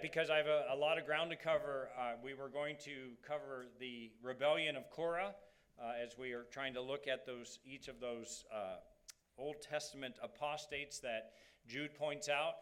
[0.00, 3.10] Because I have a, a lot of ground to cover, uh, we were going to
[3.26, 5.34] cover the rebellion of Korah
[5.80, 8.76] uh, as we are trying to look at those each of those uh,
[9.36, 11.32] Old Testament apostates that
[11.66, 12.54] Jude points out.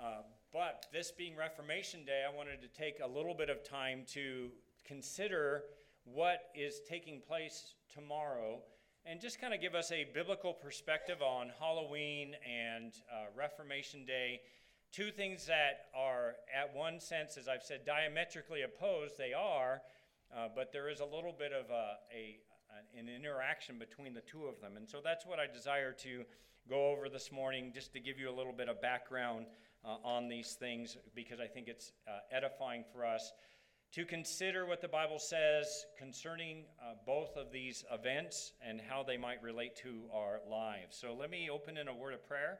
[0.00, 0.22] Uh,
[0.52, 4.48] but this being Reformation Day, I wanted to take a little bit of time to
[4.86, 5.64] consider
[6.04, 8.62] what is taking place tomorrow
[9.04, 14.40] and just kind of give us a biblical perspective on Halloween and uh, Reformation Day
[14.92, 19.16] two things that are, at one sense, as I've said, diametrically opposed.
[19.16, 19.82] They are,
[20.34, 22.40] uh, but there is a little bit of a, a,
[22.98, 24.76] an interaction between the two of them.
[24.76, 26.24] And so that's what I desire to
[26.68, 29.46] go over this morning, just to give you a little bit of background
[29.84, 33.32] uh, on these things, because I think it's uh, edifying for us
[33.92, 39.16] to consider what the Bible says concerning uh, both of these events and how they
[39.16, 40.96] might relate to our lives.
[41.00, 42.58] So let me open in a word of prayer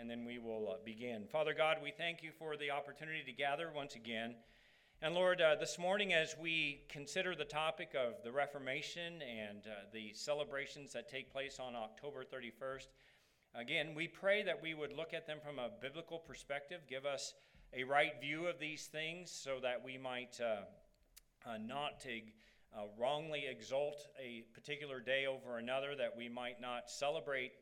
[0.00, 1.26] and then we will uh, begin.
[1.30, 4.34] Father God, we thank you for the opportunity to gather once again.
[5.02, 9.80] And Lord, uh, this morning, as we consider the topic of the Reformation and uh,
[9.92, 12.86] the celebrations that take place on October 31st,
[13.54, 17.34] again, we pray that we would look at them from a biblical perspective, give us
[17.74, 20.62] a right view of these things so that we might uh,
[21.46, 27.52] uh, not uh, wrongly exalt a particular day over another, that we might not celebrate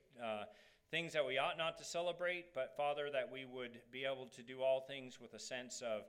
[0.91, 4.43] things that we ought not to celebrate, but Father, that we would be able to
[4.43, 6.03] do all things with a sense of,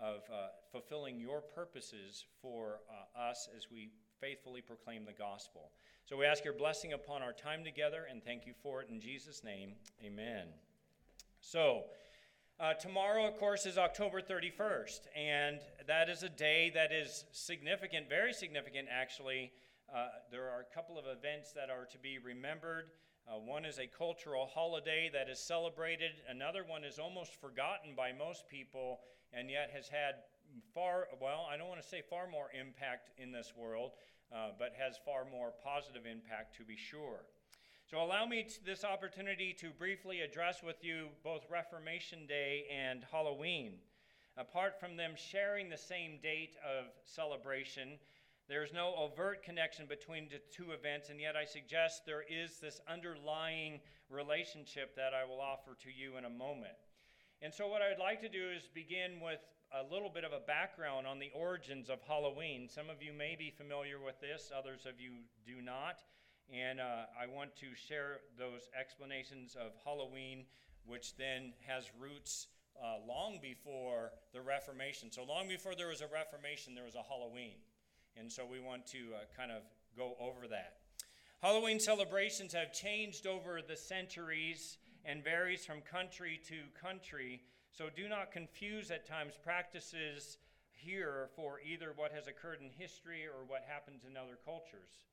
[0.00, 5.70] of uh, fulfilling your purposes for uh, us as we faithfully proclaim the gospel.
[6.04, 9.00] So we ask your blessing upon our time together and thank you for it in
[9.00, 9.72] Jesus' name.
[10.04, 10.46] Amen.
[11.40, 11.84] So,
[12.60, 18.06] uh, tomorrow, of course, is October 31st, and that is a day that is significant,
[18.06, 19.50] very significant, actually.
[19.88, 22.90] Uh, there are a couple of events that are to be remembered.
[23.30, 28.10] Uh, one is a cultural holiday that is celebrated, another one is almost forgotten by
[28.10, 28.98] most people,
[29.32, 30.16] and yet has had
[30.74, 33.92] far, well, I don't want to say far more impact in this world,
[34.34, 37.20] uh, but has far more positive impact to be sure.
[37.88, 43.74] So, allow me this opportunity to briefly address with you both Reformation Day and Halloween.
[44.36, 47.90] Apart from them sharing the same date of celebration,
[48.50, 52.80] there's no overt connection between the two events, and yet I suggest there is this
[52.90, 53.78] underlying
[54.10, 56.74] relationship that I will offer to you in a moment.
[57.42, 59.38] And so, what I'd like to do is begin with
[59.70, 62.68] a little bit of a background on the origins of Halloween.
[62.68, 66.02] Some of you may be familiar with this, others of you do not.
[66.52, 70.44] And uh, I want to share those explanations of Halloween,
[70.84, 72.48] which then has roots
[72.82, 75.12] uh, long before the Reformation.
[75.12, 77.62] So, long before there was a Reformation, there was a Halloween.
[78.18, 79.62] And so we want to uh, kind of
[79.96, 80.76] go over that.
[81.42, 87.40] Halloween celebrations have changed over the centuries and varies from country to country.
[87.72, 90.38] So do not confuse at times practices
[90.70, 95.04] here for either what has occurred in history or what happens in other cultures.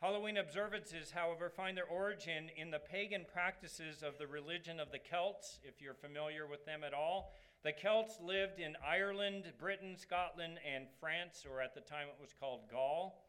[0.00, 4.98] Halloween observances, however, find their origin in the pagan practices of the religion of the
[4.98, 7.32] Celts, if you're familiar with them at all.
[7.62, 12.34] The Celts lived in Ireland, Britain, Scotland, and France, or at the time it was
[12.34, 13.24] called Gaul.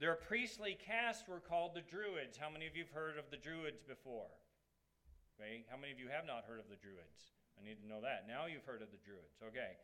[0.00, 2.38] Their priestly castes were called the Druids.
[2.38, 4.32] How many of you have heard of the Druids before?
[5.36, 5.64] Okay.
[5.68, 7.36] How many of you have not heard of the Druids?
[7.60, 8.24] I need to know that.
[8.26, 9.36] Now you've heard of the Druids.
[9.44, 9.76] Okay.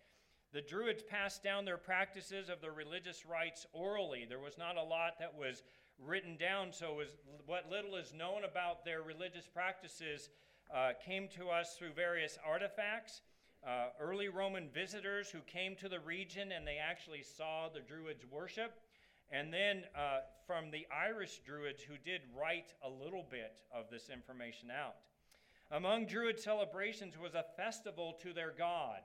[0.52, 4.25] The Druids passed down their practices of their religious rites orally.
[4.26, 5.62] There was not a lot that was
[5.98, 10.31] written down, so was, what little is known about their religious practices
[10.75, 13.20] uh, came to us through various artifacts
[13.66, 18.24] uh, early Roman visitors who came to the region and they actually saw the Druids
[18.30, 18.80] worship.
[19.30, 24.10] And then uh, from the Irish Druids who did write a little bit of this
[24.10, 24.96] information out.
[25.70, 29.00] Among Druid celebrations was a festival to their god.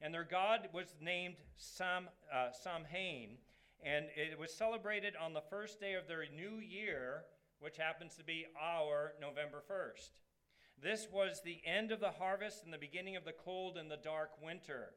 [0.00, 3.38] And their god was named Sam, uh, Samhain.
[3.84, 7.24] And it was celebrated on the first day of their new year,
[7.58, 10.10] which happens to be our November 1st.
[10.82, 13.96] This was the end of the harvest and the beginning of the cold and the
[13.96, 14.90] dark winter.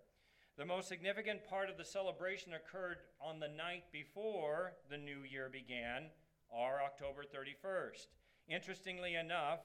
[0.58, 5.50] The most significant part of the celebration occurred on the night before the new year
[5.52, 6.10] began,
[6.50, 8.08] or October 31st.
[8.50, 9.60] Interestingly enough,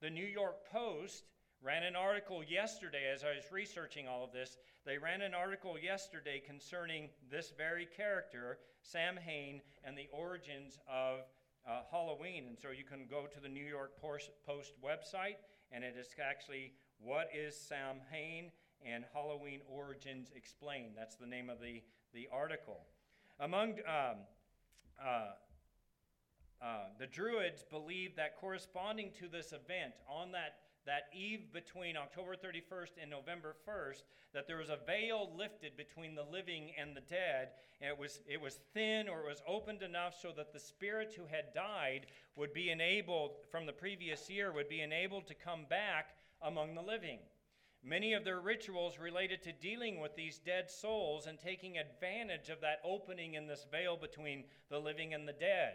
[0.00, 1.24] the New York Post
[1.62, 4.56] ran an article yesterday as I was researching all of this.
[4.84, 11.20] They ran an article yesterday concerning this very character, Samhain, and the origins of
[11.68, 12.44] uh, Halloween.
[12.46, 14.30] And so you can go to the New York Post
[14.84, 15.36] website
[15.76, 18.50] and it is actually What is Samhain
[18.84, 20.92] and Halloween Origins Explained.
[20.96, 21.82] That's the name of the,
[22.14, 22.80] the article.
[23.38, 24.16] Among um,
[24.98, 25.32] uh,
[26.62, 32.34] uh, the Druids believed that corresponding to this event, on that that eve between October
[32.36, 34.02] 31st and November 1st,
[34.32, 37.50] that there was a veil lifted between the living and the dead,
[37.80, 41.14] and it was, it was thin or it was opened enough so that the spirits
[41.14, 42.06] who had died
[42.36, 46.82] would be enabled, from the previous year, would be enabled to come back among the
[46.82, 47.18] living.
[47.82, 52.60] Many of their rituals related to dealing with these dead souls and taking advantage of
[52.60, 55.74] that opening in this veil between the living and the dead.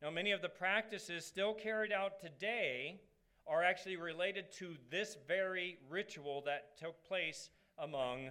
[0.00, 3.00] Now, many of the practices still carried out today
[3.46, 8.30] are actually related to this very ritual that took place among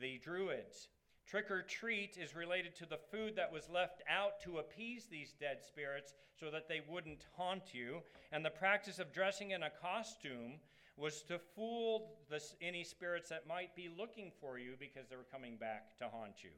[0.00, 0.88] the Druids.
[1.26, 5.34] Trick or treat is related to the food that was left out to appease these
[5.40, 8.00] dead spirits so that they wouldn't haunt you.
[8.30, 10.60] And the practice of dressing in a costume
[10.96, 12.12] was to fool
[12.62, 16.44] any spirits that might be looking for you because they were coming back to haunt
[16.44, 16.50] you.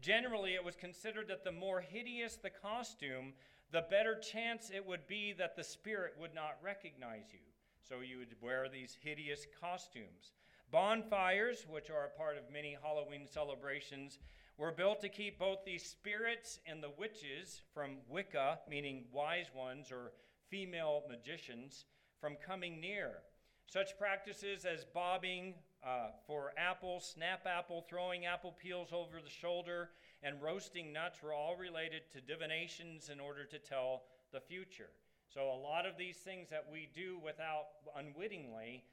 [0.00, 3.32] Generally, it was considered that the more hideous the costume,
[3.70, 7.40] the better chance it would be that the spirit would not recognize you.
[7.82, 10.32] So you would wear these hideous costumes.
[10.70, 14.18] Bonfires, which are a part of many Halloween celebrations,
[14.58, 19.90] were built to keep both the spirits and the witches from Wicca, meaning wise ones
[19.92, 20.12] or
[20.48, 21.84] female magicians,
[22.20, 23.22] from coming near.
[23.66, 25.54] Such practices as bobbing
[25.86, 29.90] uh, for apples, snap apple, throwing apple peels over the shoulder,
[30.22, 34.90] and roasting nuts were all related to divinations in order to tell the future.
[35.32, 37.66] So, a lot of these things that we do without
[37.96, 38.84] unwittingly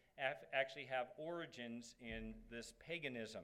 [0.54, 3.44] actually have origins in this paganism.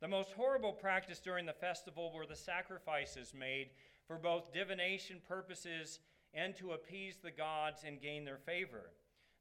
[0.00, 3.70] The most horrible practice during the festival were the sacrifices made
[4.06, 6.00] for both divination purposes
[6.32, 8.92] and to appease the gods and gain their favor.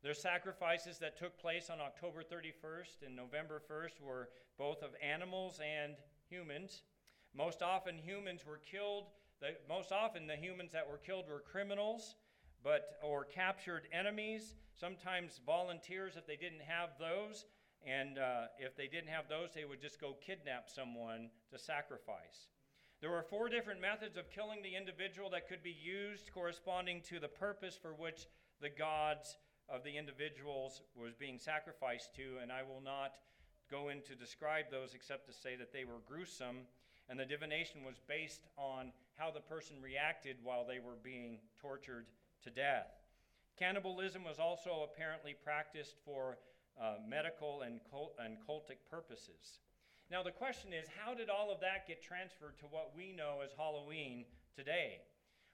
[0.02, 5.60] Their sacrifices that took place on October 31st and November 1st were both of animals
[5.60, 5.94] and
[6.30, 6.84] humans.
[7.36, 9.06] Most often, humans were killed.
[9.42, 12.16] The, most often, the humans that were killed were criminals,
[12.64, 14.56] but or captured enemies.
[14.74, 17.46] Sometimes volunteers, if they didn't have those,
[17.86, 22.48] and uh, if they didn't have those, they would just go kidnap someone to sacrifice.
[23.02, 27.20] There were four different methods of killing the individual that could be used corresponding to
[27.20, 28.28] the purpose for which
[28.60, 29.38] the gods
[29.70, 33.14] of the individuals was being sacrificed to, and I will not
[33.72, 36.68] go in to describe those except to say that they were gruesome
[37.10, 42.06] and the divination was based on how the person reacted while they were being tortured
[42.44, 42.92] to death.
[43.58, 46.38] Cannibalism was also apparently practiced for
[46.80, 49.60] uh, medical and, cult- and cultic purposes.
[50.10, 53.40] Now, the question is how did all of that get transferred to what we know
[53.44, 55.02] as Halloween today?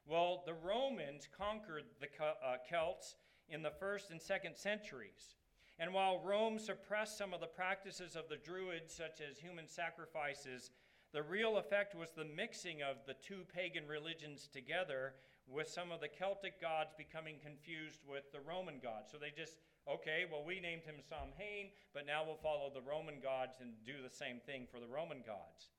[0.05, 3.15] Well, the Romans conquered the uh, Celts
[3.49, 5.35] in the first and second centuries.
[5.79, 10.71] And while Rome suppressed some of the practices of the Druids, such as human sacrifices,
[11.15, 15.13] the real effect was the mixing of the two pagan religions together,
[15.47, 19.11] with some of the Celtic gods becoming confused with the Roman gods.
[19.11, 23.21] So they just, okay, well, we named him Samhain, but now we'll follow the Roman
[23.23, 25.71] gods and do the same thing for the Roman gods.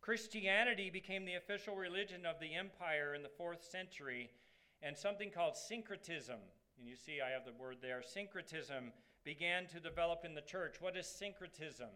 [0.00, 4.30] Christianity became the official religion of the empire in the fourth century,
[4.82, 6.40] and something called syncretism,
[6.78, 8.90] and you see I have the word there, syncretism
[9.22, 10.80] began to develop in the church.
[10.80, 11.90] What is syncretism?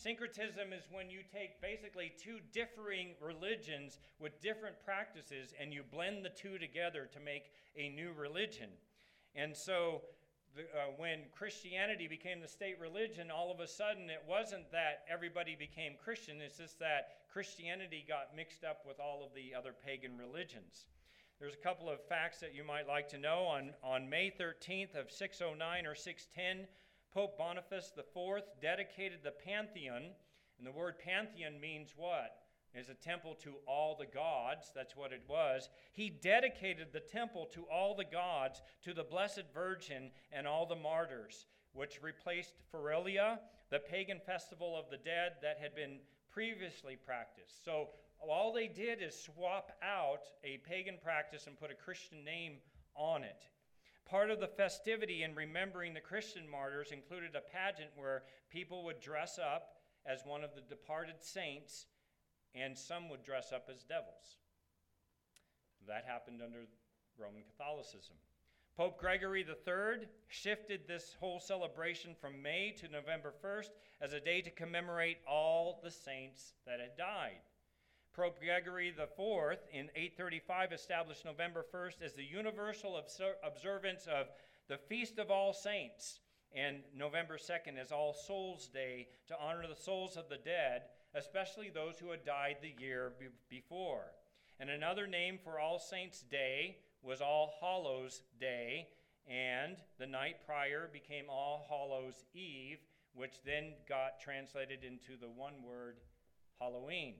[0.00, 6.24] Syncretism is when you take basically two differing religions with different practices and you blend
[6.24, 8.70] the two together to make a new religion.
[9.36, 10.00] And so
[10.56, 15.04] the, uh, when Christianity became the state religion, all of a sudden it wasn't that
[15.06, 19.74] everybody became Christian, it's just that Christianity got mixed up with all of the other
[19.84, 20.86] pagan religions.
[21.38, 23.44] There's a couple of facts that you might like to know.
[23.44, 26.66] On, on May 13th of 609 or 610,
[27.12, 30.10] Pope Boniface IV dedicated the Pantheon,
[30.58, 32.36] and the word Pantheon means what?
[32.72, 34.70] Is a temple to all the gods.
[34.72, 35.68] That's what it was.
[35.92, 40.76] He dedicated the temple to all the gods, to the Blessed Virgin and all the
[40.76, 43.40] martyrs, which replaced Feralia,
[43.70, 45.98] the pagan festival of the dead that had been
[46.32, 47.64] previously practiced.
[47.64, 47.88] So
[48.20, 52.58] all they did is swap out a pagan practice and put a Christian name
[52.94, 53.48] on it.
[54.10, 59.00] Part of the festivity in remembering the Christian martyrs included a pageant where people would
[59.00, 61.86] dress up as one of the departed saints,
[62.52, 64.38] and some would dress up as devils.
[65.86, 66.66] That happened under
[67.16, 68.16] Roman Catholicism.
[68.76, 74.40] Pope Gregory III shifted this whole celebration from May to November 1st as a day
[74.40, 77.42] to commemorate all the saints that had died.
[78.14, 83.00] Pope Gregory IV in 835 established November 1st as the universal
[83.44, 84.26] observance of
[84.68, 86.18] the Feast of All Saints,
[86.52, 90.82] and November 2nd as All Souls Day to honor the souls of the dead,
[91.14, 94.12] especially those who had died the year be- before.
[94.58, 98.88] And another name for All Saints' Day was All Hallows Day,
[99.28, 102.80] and the night prior became All Hallows Eve,
[103.14, 106.00] which then got translated into the one word
[106.58, 107.14] Halloween.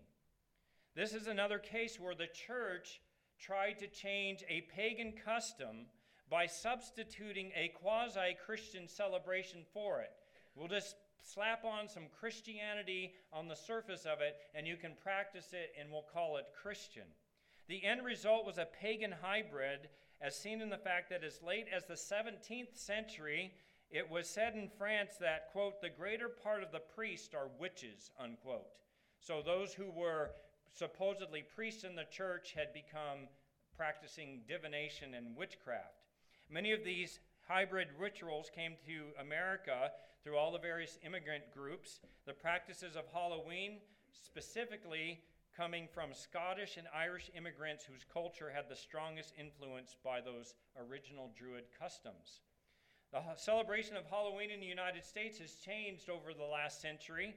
[0.94, 3.00] This is another case where the church
[3.38, 5.86] tried to change a pagan custom
[6.28, 10.10] by substituting a quasi Christian celebration for it.
[10.54, 15.52] We'll just slap on some Christianity on the surface of it, and you can practice
[15.52, 17.06] it, and we'll call it Christian.
[17.68, 19.88] The end result was a pagan hybrid,
[20.20, 23.52] as seen in the fact that as late as the 17th century,
[23.90, 28.10] it was said in France that, quote, the greater part of the priests are witches,
[28.20, 28.66] unquote.
[29.20, 30.30] So those who were
[30.72, 33.28] supposedly priests in the church had become
[33.76, 36.04] practicing divination and witchcraft.
[36.50, 39.90] Many of these hybrid rituals came to America
[40.22, 42.00] through all the various immigrant groups.
[42.26, 43.78] The practices of Halloween,
[44.12, 45.20] specifically
[45.56, 51.30] coming from Scottish and Irish immigrants whose culture had the strongest influence by those original
[51.36, 52.40] Druid customs.
[53.12, 57.34] The celebration of Halloween in the United States has changed over the last century.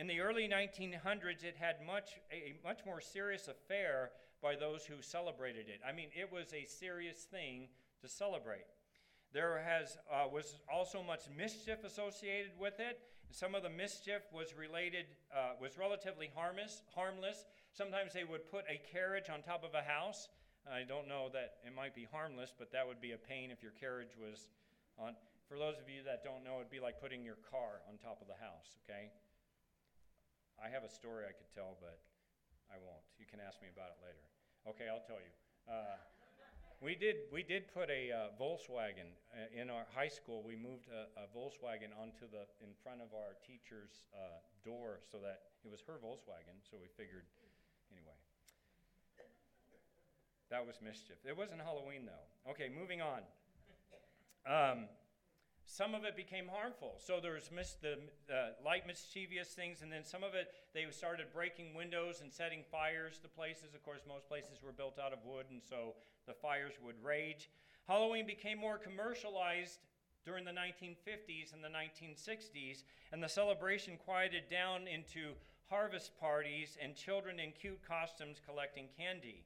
[0.00, 5.02] In the early 1900s, it had much, a much more serious affair by those who
[5.02, 5.82] celebrated it.
[5.86, 7.68] I mean, it was a serious thing
[8.00, 8.64] to celebrate.
[9.34, 12.98] There has, uh, was also much mischief associated with it.
[13.30, 15.04] Some of the mischief was related,
[15.36, 17.44] uh, was relatively harmless, harmless.
[17.74, 20.30] Sometimes they would put a carriage on top of a house.
[20.64, 23.62] I don't know that it might be harmless, but that would be a pain if
[23.62, 24.48] your carriage was
[24.96, 25.12] on.
[25.46, 28.22] For those of you that don't know, it'd be like putting your car on top
[28.22, 29.12] of the house, okay?
[30.60, 31.96] I have a story I could tell, but
[32.68, 33.00] I won't.
[33.16, 34.24] You can ask me about it later.
[34.68, 35.32] Okay, I'll tell you.
[35.64, 35.96] Uh,
[36.80, 40.44] we did we did put a uh, Volkswagen uh, in our high school.
[40.44, 45.20] We moved a, a, Volkswagen onto the in front of our teacher's uh, door so
[45.20, 46.56] that it was her Volkswagen.
[46.64, 47.28] So we figured,
[47.92, 48.16] anyway.
[50.48, 51.20] That was mischief.
[51.24, 52.52] It wasn't Halloween though.
[52.52, 53.22] Okay, moving on.
[54.48, 54.88] Um,
[55.70, 56.98] some of it became harmful.
[56.98, 57.94] So there was mis- the
[58.26, 62.64] uh, light mischievous things, and then some of it they started breaking windows and setting
[62.72, 63.72] fires to places.
[63.72, 65.94] Of course, most places were built out of wood, and so
[66.26, 67.50] the fires would rage.
[67.86, 69.78] Halloween became more commercialized
[70.24, 75.34] during the 1950s and the 1960s, and the celebration quieted down into
[75.70, 79.44] harvest parties and children in cute costumes collecting candy.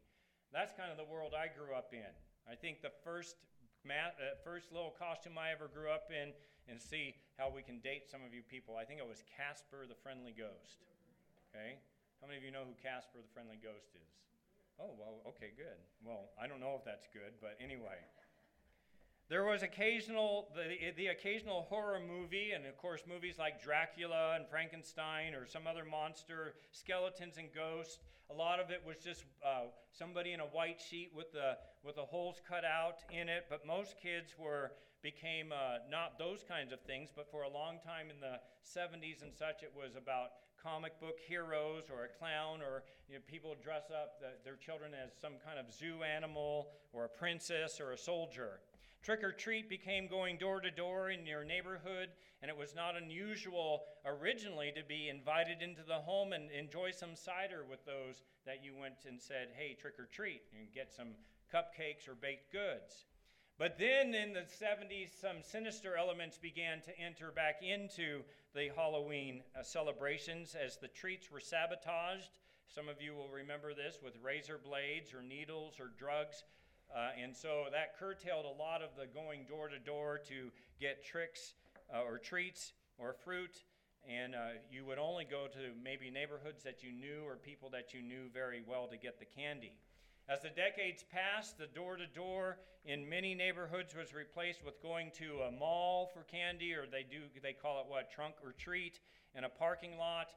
[0.55, 2.13] That's kind of the world I grew up in.
[2.51, 3.37] I think the first
[3.85, 6.33] Matt, uh, first little costume I ever grew up in,
[6.69, 8.81] and see how we can date some of you people.
[8.81, 10.81] I think it was Casper the Friendly Ghost.
[11.53, 11.77] Okay?
[12.21, 14.09] How many of you know who Casper the Friendly Ghost is?
[14.81, 15.79] Oh, well, okay, good.
[16.03, 18.01] Well, I don't know if that's good, but anyway.
[19.29, 24.47] There was occasional the, the occasional horror movie, and of course movies like Dracula and
[24.49, 27.99] Frankenstein or some other monster, skeletons and ghosts.
[28.31, 31.97] A lot of it was just uh, somebody in a white sheet with the with
[31.97, 33.47] the holes cut out in it.
[33.51, 37.11] But most kids were became uh, not those kinds of things.
[37.15, 41.21] But for a long time in the 70s and such, it was about comic book
[41.29, 45.35] heroes or a clown or you know, people dress up the, their children as some
[45.45, 48.61] kind of zoo animal or a princess or a soldier.
[49.05, 52.09] Trick or treat became going door to door in your neighborhood,
[52.41, 57.15] and it was not unusual originally to be invited into the home and enjoy some
[57.15, 61.09] cider with those that you went and said, hey, trick or treat, and get some
[61.53, 63.05] cupcakes or baked goods.
[63.59, 68.23] But then in the 70s, some sinister elements began to enter back into
[68.55, 72.39] the Halloween uh, celebrations as the treats were sabotaged.
[72.75, 76.43] Some of you will remember this with razor blades or needles or drugs
[76.95, 81.05] uh, and so that curtailed a lot of the going door to door to get
[81.05, 81.55] tricks
[81.93, 83.65] uh, or treats or fruit.
[84.09, 87.95] And uh, you would only go to maybe neighborhoods that you knew or people that
[87.95, 89.73] you knew very well to get the candy.
[90.29, 95.11] As the decades passed, the door to door in many neighborhoods was replaced with going
[95.19, 99.01] to a mall for candy, or they do they call it what trunk or treat,
[99.37, 100.29] in a parking lot.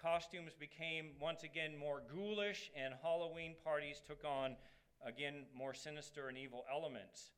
[0.00, 4.56] Costumes became once again more ghoulish, and Halloween parties took on
[5.06, 7.30] again, more sinister and evil elements.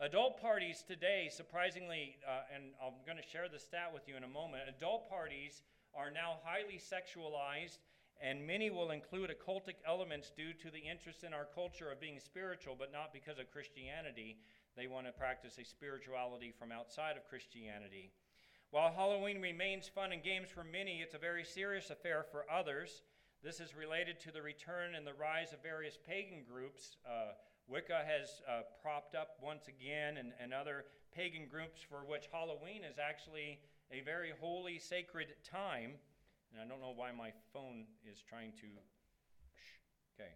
[0.00, 4.22] Adult parties today, surprisingly, uh, and I'm going to share the stat with you in
[4.22, 5.62] a moment, adult parties
[5.94, 7.78] are now highly sexualized,
[8.22, 12.20] and many will include occultic elements due to the interest in our culture of being
[12.20, 14.38] spiritual, but not because of Christianity.
[14.76, 18.12] They want to practice a spirituality from outside of Christianity.
[18.70, 23.02] While Halloween remains fun and games for many, it's a very serious affair for others.
[23.42, 26.96] This is related to the return and the rise of various pagan groups.
[27.06, 27.34] Uh,
[27.68, 32.82] Wicca has uh, propped up once again, and, and other pagan groups for which Halloween
[32.82, 33.60] is actually
[33.92, 35.92] a very holy, sacred time.
[36.52, 38.66] And I don't know why my phone is trying to.
[40.18, 40.32] Okay.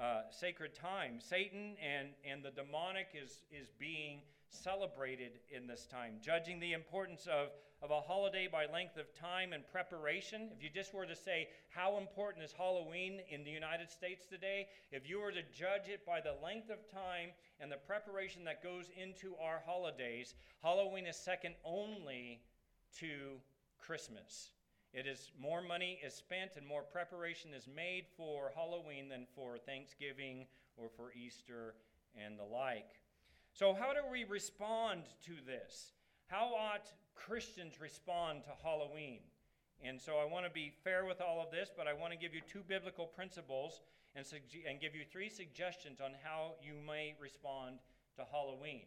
[0.00, 1.20] Uh, sacred time.
[1.20, 6.14] Satan and, and the demonic is, is being celebrated in this time.
[6.22, 7.48] Judging the importance of,
[7.82, 11.48] of a holiday by length of time and preparation, if you just were to say,
[11.70, 14.68] How important is Halloween in the United States today?
[14.92, 18.62] If you were to judge it by the length of time and the preparation that
[18.62, 22.40] goes into our holidays, Halloween is second only
[23.00, 23.40] to
[23.80, 24.50] Christmas.
[24.94, 29.58] It is more money is spent and more preparation is made for Halloween than for
[29.58, 30.46] Thanksgiving
[30.76, 31.74] or for Easter
[32.14, 33.00] and the like.
[33.54, 35.92] So, how do we respond to this?
[36.28, 39.20] How ought Christians respond to Halloween?
[39.84, 42.18] And so, I want to be fair with all of this, but I want to
[42.18, 43.80] give you two biblical principles
[44.14, 44.24] and,
[44.68, 47.78] and give you three suggestions on how you may respond
[48.16, 48.84] to Halloween.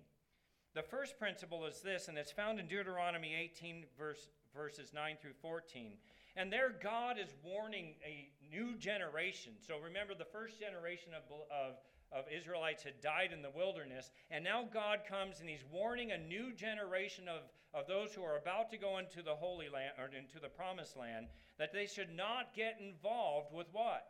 [0.74, 5.34] The first principle is this, and it's found in Deuteronomy 18, verse, verses 9 through
[5.42, 5.94] 14.
[6.38, 9.54] And there, God is warning a new generation.
[9.66, 11.76] So remember, the first generation of, of
[12.12, 14.10] of Israelites had died in the wilderness.
[14.32, 17.42] And now God comes and he's warning a new generation of,
[17.76, 20.96] of those who are about to go into the Holy Land or into the promised
[20.96, 21.28] land
[21.60, 24.08] that they should not get involved with what?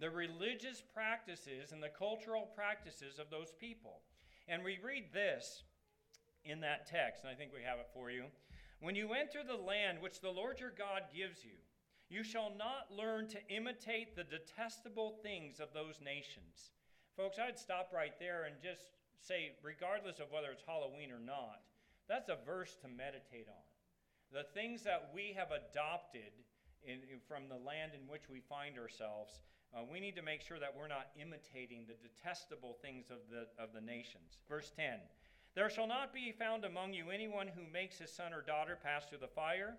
[0.00, 4.00] The religious practices and the cultural practices of those people.
[4.48, 5.62] And we read this
[6.44, 8.24] in that text, and I think we have it for you.
[8.80, 11.58] When you enter the land which the Lord your God gives you,
[12.08, 16.70] you shall not learn to imitate the detestable things of those nations
[17.18, 21.66] Folks, I'd stop right there and just say, regardless of whether it's Halloween or not,
[22.08, 23.64] that's a verse to meditate on.
[24.32, 26.32] The things that we have adopted
[26.82, 29.40] in, in, from the land in which we find ourselves,
[29.74, 33.48] uh, we need to make sure that we're not imitating the detestable things of the,
[33.62, 34.38] of the nations.
[34.48, 35.00] Verse 10
[35.54, 39.06] There shall not be found among you anyone who makes his son or daughter pass
[39.06, 39.76] through the fire,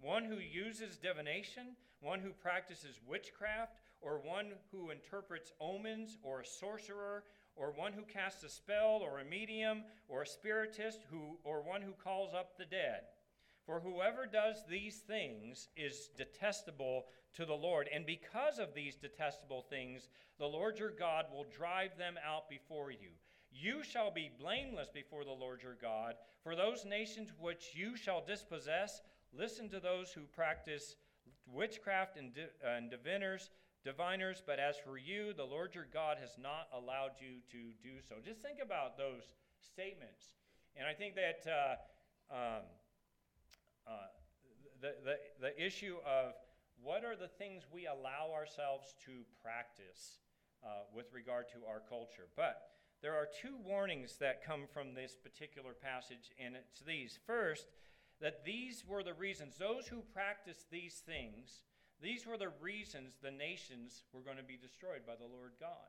[0.00, 6.46] one who uses divination, one who practices witchcraft or one who interprets omens, or a
[6.46, 7.22] sorcerer,
[7.56, 11.82] or one who casts a spell, or a medium, or a spiritist, who, or one
[11.82, 13.02] who calls up the dead.
[13.66, 17.88] For whoever does these things is detestable to the Lord.
[17.94, 22.90] And because of these detestable things, the Lord your God will drive them out before
[22.90, 23.10] you.
[23.52, 26.14] You shall be blameless before the Lord your God.
[26.42, 30.96] For those nations which you shall dispossess, listen to those who practice
[31.46, 32.32] witchcraft and,
[32.66, 33.50] and diviners
[33.84, 38.00] diviners, but as for you, the Lord your God has not allowed you to do
[38.08, 38.16] so.
[38.24, 39.22] Just think about those
[39.60, 40.34] statements.
[40.76, 42.62] And I think that uh, um,
[43.86, 44.10] uh,
[44.80, 46.32] the, the, the issue of
[46.82, 50.18] what are the things we allow ourselves to practice
[50.64, 52.26] uh, with regard to our culture.
[52.36, 52.62] But
[53.02, 57.18] there are two warnings that come from this particular passage, and it's these.
[57.26, 57.66] First,
[58.20, 61.62] that these were the reasons, those who practice these things,
[62.02, 65.88] these were the reasons the nations were going to be destroyed by the Lord God.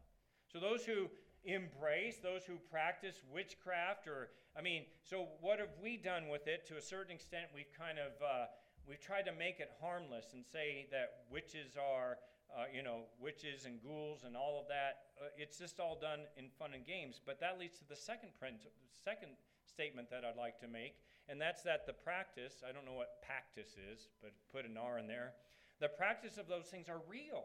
[0.51, 1.09] So those who
[1.43, 6.67] embrace, those who practice witchcraft, or, I mean, so what have we done with it?
[6.67, 8.45] To a certain extent, we've kind of, uh,
[8.87, 12.17] we've tried to make it harmless and say that witches are,
[12.53, 15.17] uh, you know, witches and ghouls and all of that.
[15.19, 17.19] Uh, it's just all done in fun and games.
[17.25, 18.57] But that leads to the second, print,
[18.93, 19.33] second
[19.65, 20.95] statement that I'd like to make,
[21.27, 24.99] and that's that the practice, I don't know what practice is, but put an R
[24.99, 25.33] in there
[25.83, 27.43] the practice of those things are real.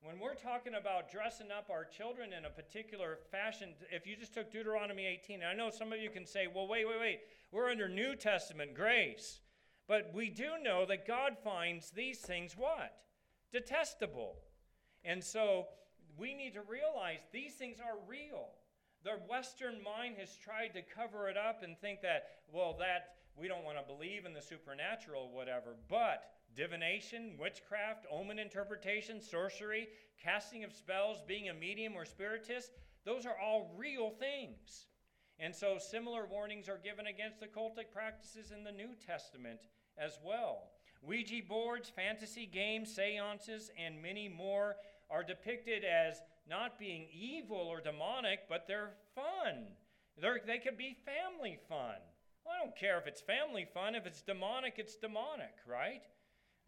[0.00, 4.32] When we're talking about dressing up our children in a particular fashion, if you just
[4.32, 7.20] took Deuteronomy 18, I know some of you can say, well, wait, wait, wait,
[7.52, 9.40] we're under New Testament grace.
[9.86, 12.96] But we do know that God finds these things what?
[13.52, 14.36] Detestable.
[15.04, 15.66] And so
[16.16, 18.48] we need to realize these things are real.
[19.04, 23.46] The Western mind has tried to cover it up and think that, well, that we
[23.46, 25.76] don't want to believe in the supernatural whatever.
[25.90, 26.22] But
[26.56, 29.88] divination, witchcraft, omen interpretation, sorcery,
[30.22, 32.72] casting of spells, being a medium or spiritist,
[33.04, 34.86] those are all real things.
[35.38, 39.60] And so similar warnings are given against the cultic practices in the New Testament
[39.96, 40.70] as well.
[41.02, 44.76] Ouija boards, fantasy games, seances, and many more
[45.10, 49.68] are depicted as not being evil or demonic, but they're fun.
[50.20, 51.96] They're, they could be family fun.
[52.44, 53.94] Well, I don't care if it's family fun.
[53.94, 56.02] If it's demonic, it's demonic, right?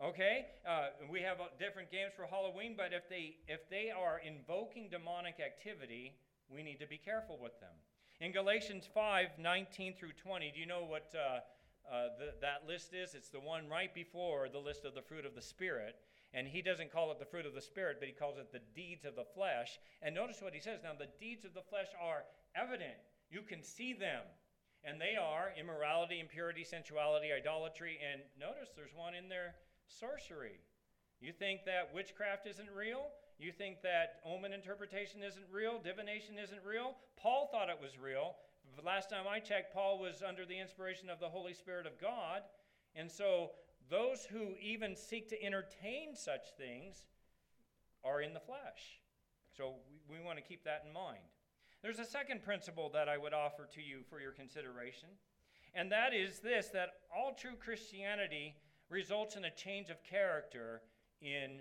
[0.02, 4.18] Okay, uh, we have uh, different games for Halloween, but if they if they are
[4.18, 6.18] invoking demonic activity,
[6.50, 7.70] we need to be careful with them.
[8.18, 11.38] In Galatians 5, 19 through 20, do you know what uh,
[11.86, 13.14] uh, the, that list is?
[13.14, 15.94] It's the one right before the list of the fruit of the Spirit.
[16.34, 18.64] And he doesn't call it the fruit of the Spirit, but he calls it the
[18.74, 19.78] deeds of the flesh.
[20.02, 20.80] And notice what he says.
[20.82, 22.24] Now, the deeds of the flesh are
[22.56, 22.98] evident.
[23.30, 24.22] You can see them.
[24.82, 27.98] And they are immorality, impurity, sensuality, idolatry.
[28.02, 29.54] And notice there's one in there
[29.88, 30.60] sorcery.
[31.20, 33.06] You think that witchcraft isn't real?
[33.38, 35.80] You think that omen interpretation isn't real?
[35.82, 36.96] Divination isn't real?
[37.16, 38.36] Paul thought it was real.
[38.84, 42.42] last time I checked, Paul was under the inspiration of the Holy Spirit of God.
[42.94, 43.50] And so
[43.90, 47.06] those who even seek to entertain such things
[48.04, 49.00] are in the flesh.
[49.56, 49.74] So
[50.08, 51.22] we, we want to keep that in mind.
[51.82, 55.08] There's a second principle that I would offer to you for your consideration,
[55.74, 58.54] and that is this that all true Christianity
[58.92, 60.82] results in a change of character
[61.22, 61.60] in,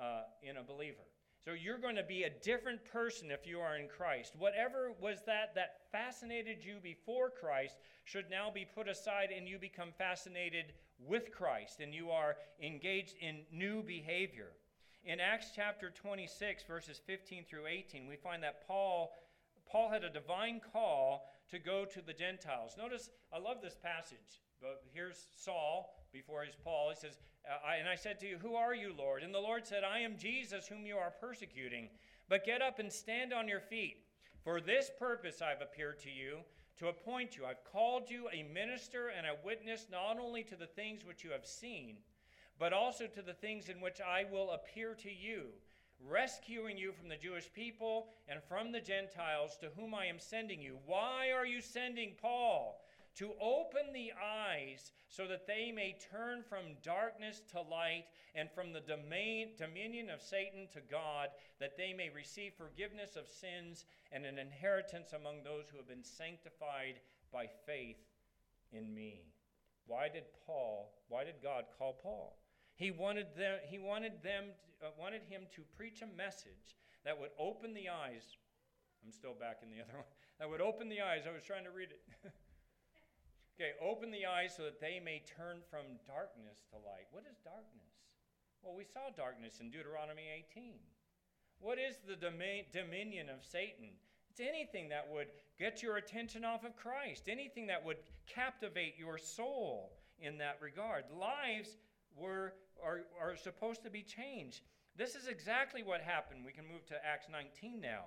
[0.00, 1.06] uh, in a believer.
[1.44, 4.34] So you're going to be a different person if you are in Christ.
[4.36, 9.56] Whatever was that that fascinated you before Christ should now be put aside and you
[9.56, 14.48] become fascinated with Christ and you are engaged in new behavior.
[15.04, 19.12] In Acts chapter 26 verses 15 through 18, we find that Paul
[19.70, 22.74] Paul had a divine call to go to the Gentiles.
[22.76, 24.42] Notice I love this passage.
[24.60, 26.90] But here's Saul before he's Paul.
[26.90, 29.22] He says, uh, I, And I said to you, Who are you, Lord?
[29.22, 31.88] And the Lord said, I am Jesus, whom you are persecuting.
[32.28, 33.98] But get up and stand on your feet.
[34.42, 36.38] For this purpose I've appeared to you,
[36.78, 37.44] to appoint you.
[37.46, 41.30] I've called you a minister and a witness not only to the things which you
[41.30, 41.96] have seen,
[42.58, 45.46] but also to the things in which I will appear to you,
[46.06, 50.60] rescuing you from the Jewish people and from the Gentiles to whom I am sending
[50.60, 50.78] you.
[50.86, 52.80] Why are you sending Paul?
[53.16, 58.72] To open the eyes so that they may turn from darkness to light and from
[58.72, 64.26] the domain, dominion of Satan to God, that they may receive forgiveness of sins and
[64.26, 67.00] an inheritance among those who have been sanctified
[67.32, 68.04] by faith
[68.72, 69.32] in me.
[69.86, 72.36] Why did Paul, why did God call Paul?
[72.74, 74.44] He wanted them, he wanted them,
[74.84, 78.36] uh, wanted him to preach a message that would open the eyes.
[79.02, 80.10] I'm still back in the other one.
[80.38, 81.22] That would open the eyes.
[81.26, 82.32] I was trying to read it.
[83.56, 87.08] Okay, open the eyes so that they may turn from darkness to light.
[87.10, 87.96] What is darkness?
[88.60, 90.76] Well, we saw darkness in Deuteronomy 18.
[91.58, 93.96] What is the domain, dominion of Satan?
[94.28, 99.16] It's anything that would get your attention off of Christ, anything that would captivate your
[99.16, 101.04] soul in that regard.
[101.10, 101.78] Lives
[102.14, 102.52] were,
[102.84, 104.60] are, are supposed to be changed.
[104.98, 106.44] This is exactly what happened.
[106.44, 108.04] We can move to Acts 19 now.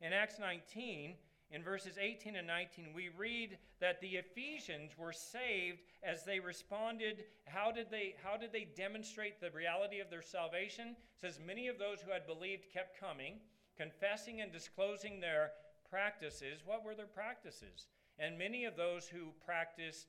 [0.00, 1.14] In Acts 19,
[1.52, 7.24] in verses 18 and 19, we read that the Ephesians were saved as they responded.
[7.46, 10.88] How did they, how did they demonstrate the reality of their salvation?
[10.88, 13.34] It says, Many of those who had believed kept coming,
[13.76, 15.52] confessing and disclosing their
[15.90, 16.62] practices.
[16.64, 17.86] What were their practices?
[18.18, 20.06] And many of those who practiced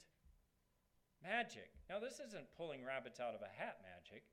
[1.21, 1.71] magic.
[1.89, 4.23] Now, this isn't pulling rabbits out of a hat magic.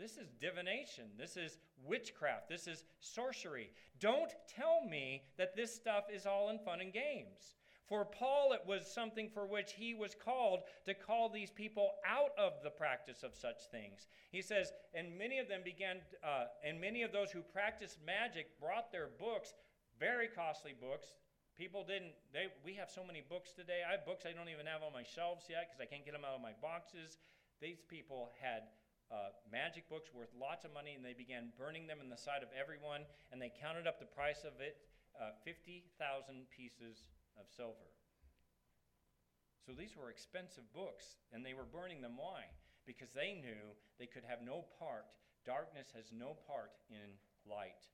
[0.00, 1.04] This is divination.
[1.18, 2.48] This is witchcraft.
[2.48, 3.70] This is sorcery.
[4.00, 7.56] Don't tell me that this stuff is all in fun and games.
[7.86, 12.30] For Paul, it was something for which he was called to call these people out
[12.38, 14.06] of the practice of such things.
[14.30, 18.58] He says, and many of them began, uh, and many of those who practiced magic
[18.58, 19.52] brought their books,
[19.98, 21.12] very costly books.
[21.58, 23.82] People didn't, they, we have so many books today.
[23.86, 26.14] I have books I don't even have on my shelves yet because I can't get
[26.14, 27.18] them out of my boxes.
[27.60, 28.62] These people had
[29.10, 32.42] uh, magic books worth lots of money, and they began burning them in the sight
[32.42, 34.78] of everyone, and they counted up the price of it
[35.18, 35.90] uh, 50,000
[36.54, 37.90] pieces of silver.
[39.66, 42.16] So these were expensive books, and they were burning them.
[42.16, 42.48] Why?
[42.86, 45.06] Because they knew they could have no part,
[45.44, 47.86] darkness has no part in light.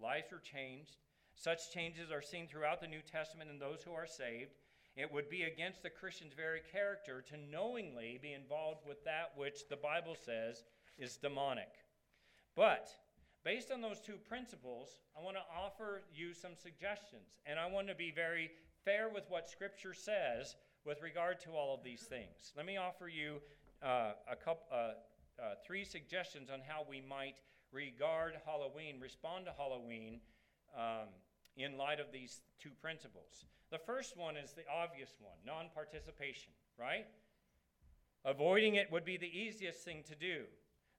[0.00, 0.96] Lives were changed.
[1.34, 4.56] Such changes are seen throughout the New Testament in those who are saved.
[4.96, 9.68] It would be against the Christian's very character to knowingly be involved with that which
[9.68, 10.64] the Bible says
[10.98, 11.68] is demonic.
[12.56, 12.88] But
[13.44, 17.36] based on those two principles, I want to offer you some suggestions.
[17.44, 18.50] And I want to be very
[18.84, 20.56] fair with what Scripture says
[20.86, 22.52] with regard to all of these things.
[22.56, 23.42] Let me offer you
[23.82, 24.92] uh, a couple, uh,
[25.42, 27.36] uh, three suggestions on how we might
[27.70, 30.20] regard Halloween, respond to Halloween
[30.74, 31.08] um,
[31.56, 33.44] in light of these two principles.
[33.70, 37.06] The first one is the obvious one non participation, right?
[38.24, 40.44] Avoiding it would be the easiest thing to do.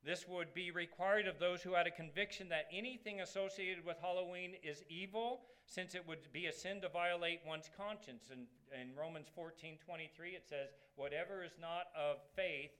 [0.03, 4.53] This would be required of those who had a conviction that anything associated with Halloween
[4.63, 8.29] is evil, since it would be a sin to violate one's conscience.
[8.31, 8.47] And
[8.79, 12.71] in Romans 14 23, it says, Whatever is not of faith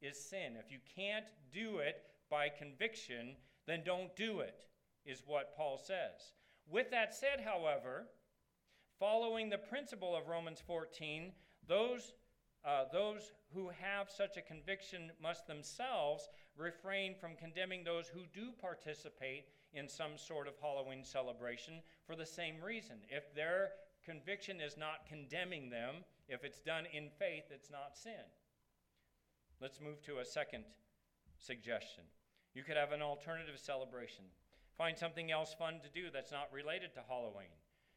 [0.00, 0.56] is sin.
[0.58, 4.54] If you can't do it by conviction, then don't do it,
[5.04, 6.32] is what Paul says.
[6.70, 8.06] With that said, however,
[8.98, 11.32] following the principle of Romans 14,
[11.66, 12.14] those,
[12.64, 18.50] uh, those who have such a conviction must themselves refrain from condemning those who do
[18.60, 21.74] participate in some sort of Halloween celebration
[22.06, 22.96] for the same reason.
[23.08, 23.70] If their
[24.04, 25.96] conviction is not condemning them,
[26.28, 28.24] if it's done in faith, it's not sin.
[29.60, 30.64] Let's move to a second
[31.38, 32.04] suggestion.
[32.54, 34.24] You could have an alternative celebration.
[34.76, 37.52] Find something else fun to do that's not related to Halloween.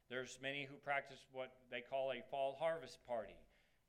[0.10, 3.36] There's many who practice what they call a fall harvest party.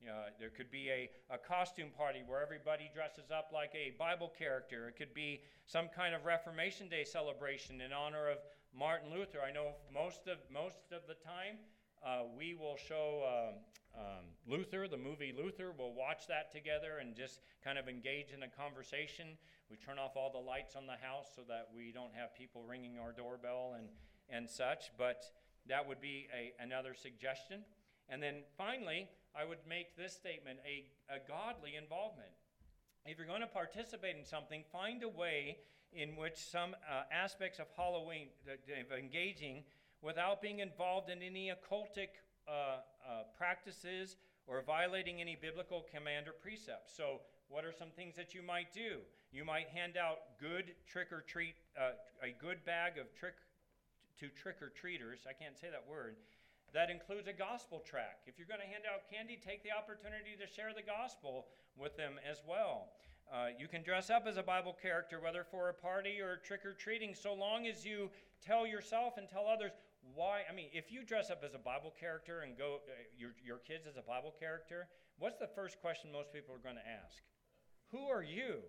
[0.01, 3.95] You know, there could be a, a costume party where everybody dresses up like a
[3.99, 4.89] Bible character.
[4.89, 8.39] It could be some kind of Reformation Day celebration in honor of
[8.77, 9.41] Martin Luther.
[9.41, 11.57] I know most of, most of the time
[12.05, 13.55] uh, we will show um,
[13.97, 15.73] um, Luther, the movie Luther.
[15.77, 19.39] We'll watch that together and just kind of engage in a conversation.
[19.71, 22.63] We turn off all the lights on the house so that we don't have people
[22.63, 23.89] ringing our doorbell and,
[24.29, 24.93] and such.
[24.99, 25.25] But
[25.69, 27.63] that would be a, another suggestion.
[28.09, 32.31] And then finally, I would make this statement a, a godly involvement.
[33.05, 35.59] If you're going to participate in something, find a way
[35.93, 39.65] in which some uh, aspects of Halloween, of engaging
[40.03, 42.09] without being involved in any occultic
[42.49, 46.97] uh, uh, practices or violating any biblical command or precepts.
[46.97, 48.99] So, what are some things that you might do?
[49.33, 53.35] You might hand out good trick or treat, uh, a good bag of trick
[54.19, 55.27] to trick or treaters.
[55.29, 56.17] I can't say that word.
[56.75, 58.19] That includes a gospel track.
[58.27, 61.47] If you're going to hand out candy, take the opportunity to share the gospel
[61.79, 62.89] with them as well.
[63.33, 66.65] Uh, you can dress up as a Bible character, whether for a party or trick
[66.65, 68.11] or treating, so long as you
[68.45, 69.73] tell yourself and tell others
[70.17, 70.41] why.
[70.51, 73.59] I mean, if you dress up as a Bible character and go, uh, your, your
[73.59, 77.23] kids as a Bible character, what's the first question most people are going to ask?
[77.93, 78.65] Who are you?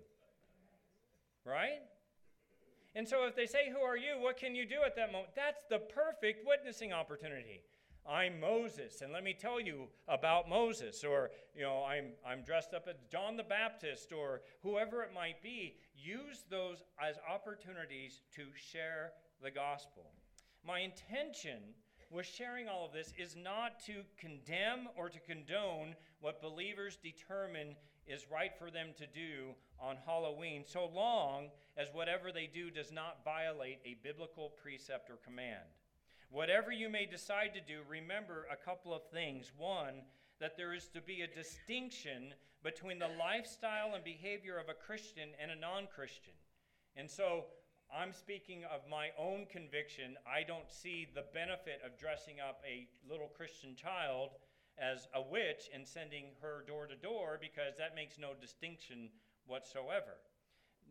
[1.45, 1.81] Right?
[2.93, 4.19] And so if they say, Who are you?
[4.19, 5.31] What can you do at that moment?
[5.35, 7.61] That's the perfect witnessing opportunity.
[8.09, 12.73] I'm Moses, and let me tell you about Moses, or you know, I'm I'm dressed
[12.73, 15.75] up as John the Baptist, or whoever it might be.
[15.93, 19.11] Use those as opportunities to share
[19.43, 20.05] the gospel.
[20.67, 21.59] My intention
[22.11, 27.77] with sharing all of this is not to condemn or to condone what believers determine
[28.05, 32.91] is right for them to do on Halloween, so long as whatever they do does
[32.91, 35.63] not violate a biblical precept or command.
[36.29, 39.53] Whatever you may decide to do, remember a couple of things.
[39.57, 40.01] One,
[40.41, 45.29] that there is to be a distinction between the lifestyle and behavior of a Christian
[45.41, 46.33] and a non Christian.
[46.97, 47.45] And so
[47.93, 50.17] I'm speaking of my own conviction.
[50.27, 54.31] I don't see the benefit of dressing up a little Christian child
[54.77, 59.09] as a witch and sending her door to door because that makes no distinction
[59.47, 60.19] whatsoever.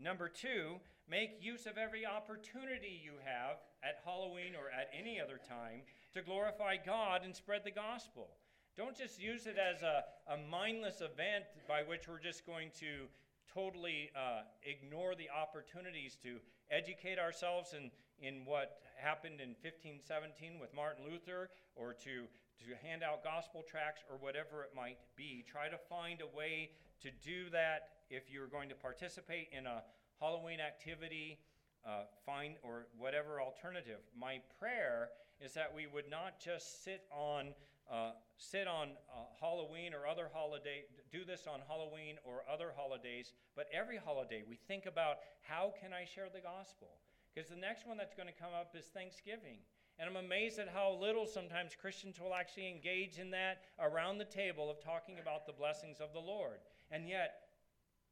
[0.00, 5.38] Number two, make use of every opportunity you have at Halloween or at any other
[5.38, 5.82] time
[6.14, 8.28] to glorify God and spread the gospel.
[8.76, 13.06] Don't just use it as a, a mindless event by which we're just going to
[13.52, 16.36] totally uh, ignore the opportunities to
[16.70, 22.26] educate ourselves in, in what happened in 1517 with Martin Luther or to,
[22.64, 25.44] to hand out gospel tracts or whatever it might be.
[25.46, 26.70] Try to find a way
[27.02, 29.82] to do that if you're going to participate in a
[30.20, 31.38] Halloween activity,
[31.86, 34.00] uh, find or whatever alternative.
[34.18, 37.54] My prayer is that we would not just sit on
[37.90, 43.32] uh, sit on uh, Halloween or other holiday, do this on Halloween or other holidays,
[43.54, 46.98] but every holiday we think about how can I share the gospel?
[47.32, 49.60] Because the next one that's going to come up is Thanksgiving.
[49.98, 54.28] And I'm amazed at how little sometimes Christians will actually engage in that around the
[54.28, 56.60] table of talking about the blessings of the Lord.
[56.90, 57.48] And yet,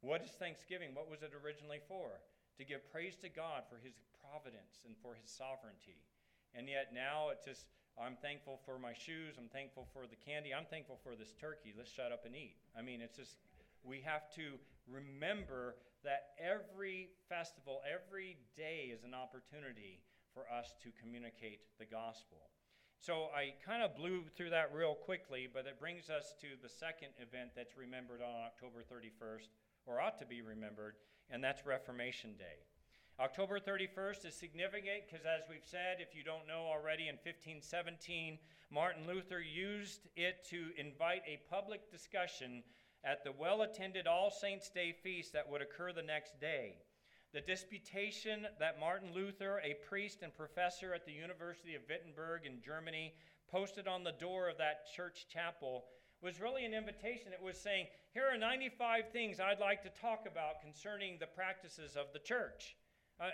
[0.01, 0.93] what is Thanksgiving?
[0.93, 2.21] What was it originally for?
[2.57, 6.01] To give praise to God for his providence and for his sovereignty.
[6.55, 9.35] And yet now it's just, I'm thankful for my shoes.
[9.37, 10.53] I'm thankful for the candy.
[10.53, 11.73] I'm thankful for this turkey.
[11.75, 12.55] Let's shut up and eat.
[12.77, 13.37] I mean, it's just,
[13.83, 20.01] we have to remember that every festival, every day is an opportunity
[20.33, 22.51] for us to communicate the gospel.
[22.99, 26.69] So I kind of blew through that real quickly, but it brings us to the
[26.69, 29.47] second event that's remembered on October 31st,
[29.85, 30.95] or ought to be remembered,
[31.29, 32.65] and that's Reformation Day.
[33.17, 38.37] October 31st is significant because, as we've said, if you don't know already, in 1517,
[38.69, 42.61] Martin Luther used it to invite a public discussion
[43.05, 46.75] at the well attended All Saints' Day feast that would occur the next day.
[47.31, 52.61] The disputation that Martin Luther, a priest and professor at the University of Wittenberg in
[52.61, 53.13] Germany,
[53.49, 55.85] posted on the door of that church chapel
[56.21, 57.31] was really an invitation.
[57.31, 61.95] It was saying, Here are 95 things I'd like to talk about concerning the practices
[61.95, 62.75] of the church.
[63.19, 63.29] Uh,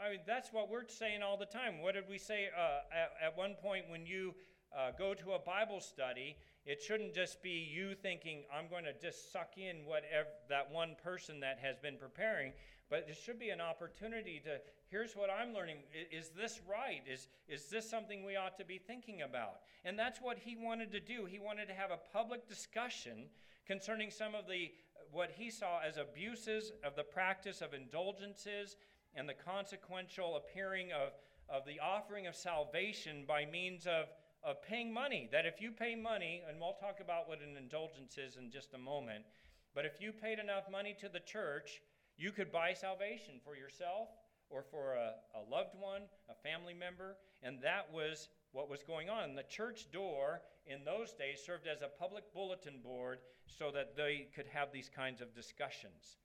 [0.00, 1.82] I mean, that's what we're saying all the time.
[1.82, 4.34] What did we say uh, at, at, one point when you
[4.76, 6.36] uh, go to a Bible study?
[6.64, 10.94] It shouldn't just be you thinking, I'm going to just suck in whatever that one
[11.02, 12.52] person that has been preparing,
[12.88, 15.78] but it should be an opportunity to here's what I'm learning.
[16.12, 17.02] Is, this right?
[17.10, 19.60] Is, is this something we ought to be thinking about?
[19.84, 21.26] And that's what he wanted to do.
[21.26, 23.26] He wanted to have a public discussion
[23.66, 24.70] concerning some of the
[25.10, 28.76] what he saw as abuses of the practice of indulgences
[29.18, 31.12] and the consequential appearing of,
[31.48, 34.06] of the offering of salvation by means of,
[34.44, 35.28] of paying money.
[35.32, 38.74] That if you pay money, and we'll talk about what an indulgence is in just
[38.74, 39.24] a moment,
[39.74, 41.82] but if you paid enough money to the church,
[42.16, 44.08] you could buy salvation for yourself
[44.50, 49.10] or for a, a loved one, a family member, and that was what was going
[49.10, 49.34] on.
[49.34, 54.28] The church door in those days served as a public bulletin board so that they
[54.34, 56.18] could have these kinds of discussions.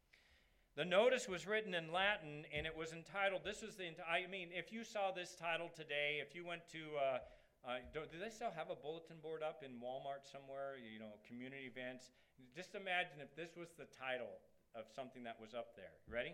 [0.76, 4.50] The notice was written in Latin and it was entitled, this was the, I mean,
[4.50, 7.18] if you saw this title today, if you went to, uh,
[7.62, 11.14] uh, do, do they still have a bulletin board up in Walmart somewhere, you know,
[11.28, 12.10] community events?
[12.56, 14.42] Just imagine if this was the title
[14.74, 15.94] of something that was up there.
[16.10, 16.34] Ready?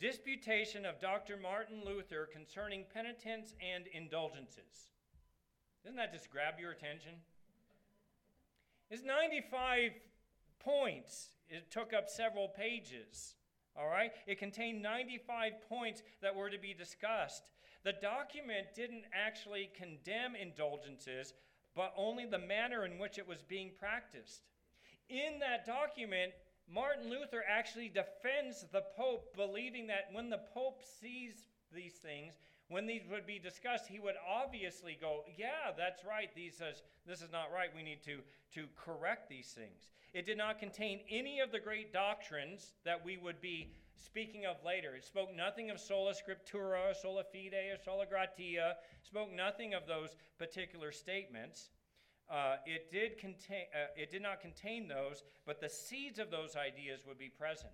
[0.00, 1.36] Disputation of Dr.
[1.36, 4.88] Martin Luther concerning penitence and indulgences.
[5.84, 7.12] Doesn't that just grab your attention?
[8.90, 9.92] It's 95
[10.64, 11.28] points.
[11.48, 13.34] It took up several pages.
[13.76, 14.12] All right?
[14.26, 17.42] It contained 95 points that were to be discussed.
[17.84, 21.34] The document didn't actually condemn indulgences,
[21.74, 24.42] but only the manner in which it was being practiced.
[25.10, 26.32] In that document,
[26.72, 32.34] Martin Luther actually defends the Pope, believing that when the Pope sees these things,
[32.68, 36.30] when these would be discussed, he would obviously go, Yeah, that's right.
[36.34, 37.68] These is, this is not right.
[37.74, 38.18] We need to,
[38.54, 39.88] to correct these things.
[40.12, 44.56] It did not contain any of the great doctrines that we would be speaking of
[44.64, 44.94] later.
[44.94, 50.16] It spoke nothing of sola scriptura, sola fide, or sola gratia, spoke nothing of those
[50.38, 51.70] particular statements.
[52.30, 56.56] Uh, it, did contain, uh, it did not contain those, but the seeds of those
[56.56, 57.72] ideas would be present.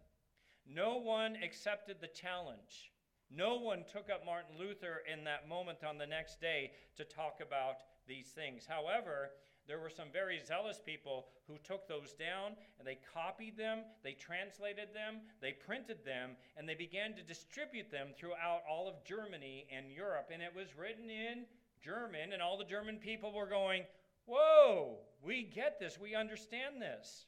[0.66, 2.90] No one accepted the challenge.
[3.30, 7.40] No one took up Martin Luther in that moment on the next day to talk
[7.40, 7.76] about
[8.08, 8.66] these things.
[8.68, 9.30] However,
[9.68, 14.14] there were some very zealous people who took those down and they copied them, they
[14.14, 19.66] translated them, they printed them, and they began to distribute them throughout all of Germany
[19.70, 20.30] and Europe.
[20.32, 21.44] And it was written in
[21.80, 23.84] German, and all the German people were going,
[24.26, 27.26] Whoa, we get this, we understand this.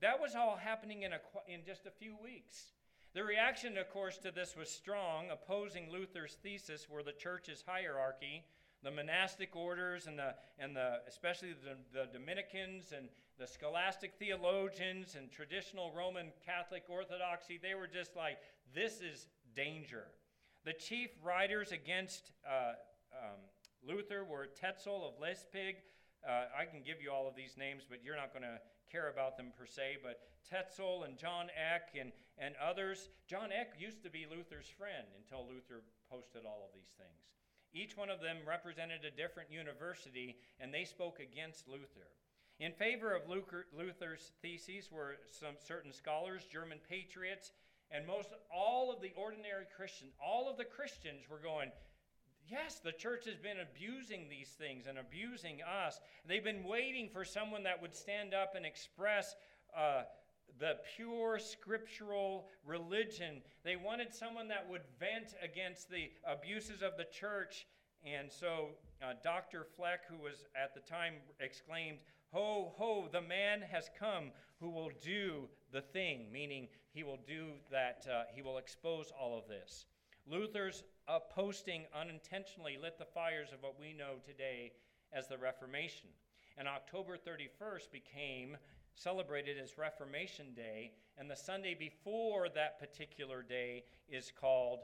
[0.00, 1.18] That was all happening in, a,
[1.48, 2.72] in just a few weeks.
[3.14, 5.26] The reaction, of course, to this was strong.
[5.30, 8.42] Opposing Luther's thesis were the church's hierarchy,
[8.82, 15.14] the monastic orders, and, the, and the, especially the, the Dominicans and the scholastic theologians
[15.14, 17.56] and traditional Roman Catholic orthodoxy.
[17.62, 18.38] They were just like,
[18.74, 20.06] this is danger.
[20.64, 22.72] The chief writers against uh,
[23.12, 23.38] um,
[23.86, 25.76] Luther were Tetzel of Leipzig,
[26.26, 28.58] uh, I can give you all of these names, but you're not going to
[28.90, 29.98] care about them per se.
[30.02, 33.08] But Tetzel and John Eck and, and others.
[33.26, 37.24] John Eck used to be Luther's friend until Luther posted all of these things.
[37.72, 42.06] Each one of them represented a different university, and they spoke against Luther.
[42.60, 47.50] In favor of Luther's theses were some certain scholars, German patriots,
[47.90, 50.12] and most all of the ordinary Christians.
[50.24, 51.72] All of the Christians were going,
[52.50, 56.00] Yes, the church has been abusing these things and abusing us.
[56.26, 59.34] They've been waiting for someone that would stand up and express
[59.76, 60.02] uh,
[60.58, 63.40] the pure scriptural religion.
[63.64, 67.66] They wanted someone that would vent against the abuses of the church.
[68.04, 68.68] And so
[69.02, 69.66] uh, Dr.
[69.76, 71.98] Fleck, who was at the time, exclaimed,
[72.32, 77.52] Ho, ho, the man has come who will do the thing, meaning he will do
[77.70, 79.86] that, uh, he will expose all of this.
[80.26, 84.72] Luther's uh, posting unintentionally lit the fires of what we know today
[85.12, 86.08] as the Reformation.
[86.56, 88.56] And October 31st became
[88.94, 94.80] celebrated as Reformation Day, and the Sunday before that particular day is called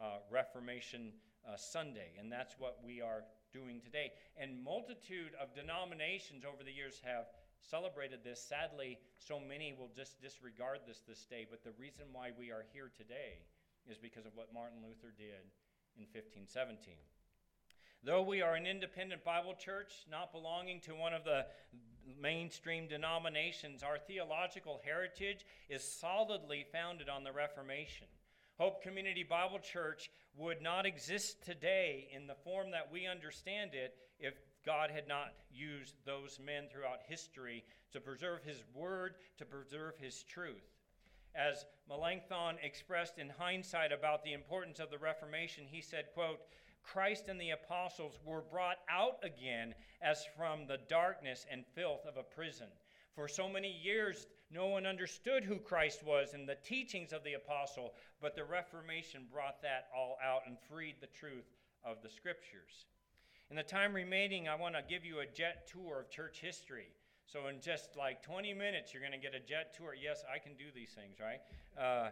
[0.00, 1.12] uh, Reformation
[1.46, 4.12] uh, Sunday, and that's what we are doing today.
[4.36, 7.26] And multitude of denominations over the years have
[7.60, 8.40] celebrated this.
[8.40, 12.64] Sadly, so many will just disregard this this day, but the reason why we are
[12.72, 13.42] here today
[13.90, 15.48] is because of what Martin Luther did
[15.96, 16.94] in 1517.
[18.04, 21.46] Though we are an independent Bible church, not belonging to one of the
[22.20, 28.06] mainstream denominations, our theological heritage is solidly founded on the Reformation.
[28.58, 33.94] Hope Community Bible Church would not exist today in the form that we understand it
[34.18, 39.96] if God had not used those men throughout history to preserve His Word, to preserve
[39.98, 40.77] His truth.
[41.34, 46.40] As Melanchthon expressed in hindsight about the importance of the Reformation, he said, quote,
[46.82, 52.16] Christ and the apostles were brought out again as from the darkness and filth of
[52.16, 52.68] a prison.
[53.14, 57.34] For so many years, no one understood who Christ was and the teachings of the
[57.34, 61.50] apostle, but the Reformation brought that all out and freed the truth
[61.84, 62.86] of the scriptures.
[63.50, 66.88] In the time remaining, I want to give you a jet tour of church history.
[67.30, 69.94] So in just like 20 minutes, you're going to get a jet tour.
[69.94, 71.40] Yes, I can do these things, right?
[71.78, 72.10] Uh,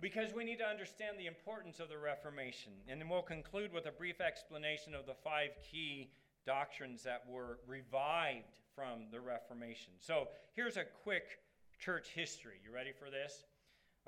[0.00, 2.72] because we need to understand the importance of the Reformation.
[2.88, 6.08] And then we'll conclude with a brief explanation of the five key
[6.46, 9.92] doctrines that were revived from the Reformation.
[9.98, 11.40] So here's a quick
[11.78, 12.60] church history.
[12.64, 13.44] You ready for this?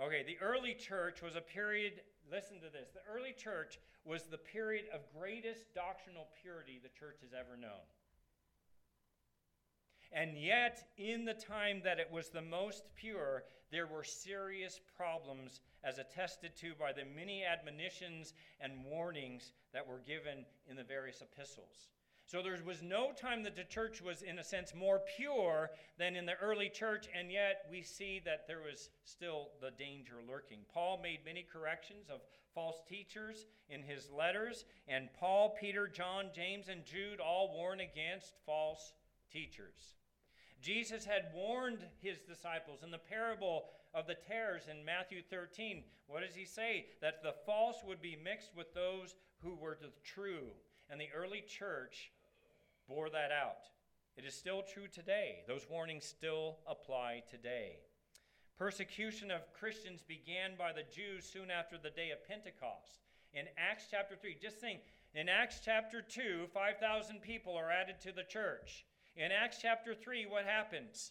[0.01, 2.01] Okay, the early church was a period,
[2.31, 2.89] listen to this.
[2.95, 7.85] The early church was the period of greatest doctrinal purity the church has ever known.
[10.13, 15.61] And yet, in the time that it was the most pure, there were serious problems,
[15.85, 21.21] as attested to by the many admonitions and warnings that were given in the various
[21.21, 21.89] epistles.
[22.25, 26.15] So there was no time that the church was, in a sense, more pure than
[26.15, 30.59] in the early church, and yet we see that there was still the danger lurking.
[30.73, 32.21] Paul made many corrections of
[32.55, 38.35] false teachers in his letters, and Paul, Peter, John, James, and Jude all warn against
[38.45, 38.93] false
[39.33, 39.95] teachers.
[40.61, 45.85] Jesus had warned his disciples in the parable of the tares in Matthew 13.
[46.09, 46.87] What does he say?
[47.01, 50.49] That the false would be mixed with those who were the true.
[50.91, 52.11] And the early church
[52.89, 53.69] bore that out.
[54.17, 55.45] It is still true today.
[55.47, 57.77] Those warnings still apply today.
[58.59, 63.05] Persecution of Christians began by the Jews soon after the day of Pentecost.
[63.33, 64.81] In Acts chapter 3, just think,
[65.15, 68.85] in Acts chapter 2, 5,000 people are added to the church.
[69.19, 71.11] In Acts chapter 3, what happens?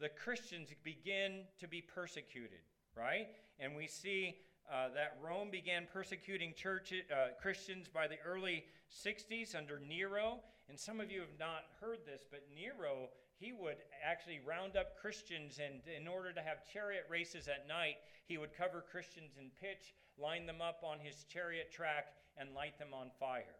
[0.00, 2.66] The Christians begin to be persecuted,
[2.96, 3.28] right?
[3.60, 4.34] And we see
[4.68, 10.40] uh, that Rome began persecuting church, uh, Christians by the early 60s under Nero.
[10.68, 14.98] And some of you have not heard this, but Nero, he would actually round up
[15.00, 19.52] Christians, and in order to have chariot races at night, he would cover Christians in
[19.60, 23.54] pitch, line them up on his chariot track, and light them on fire.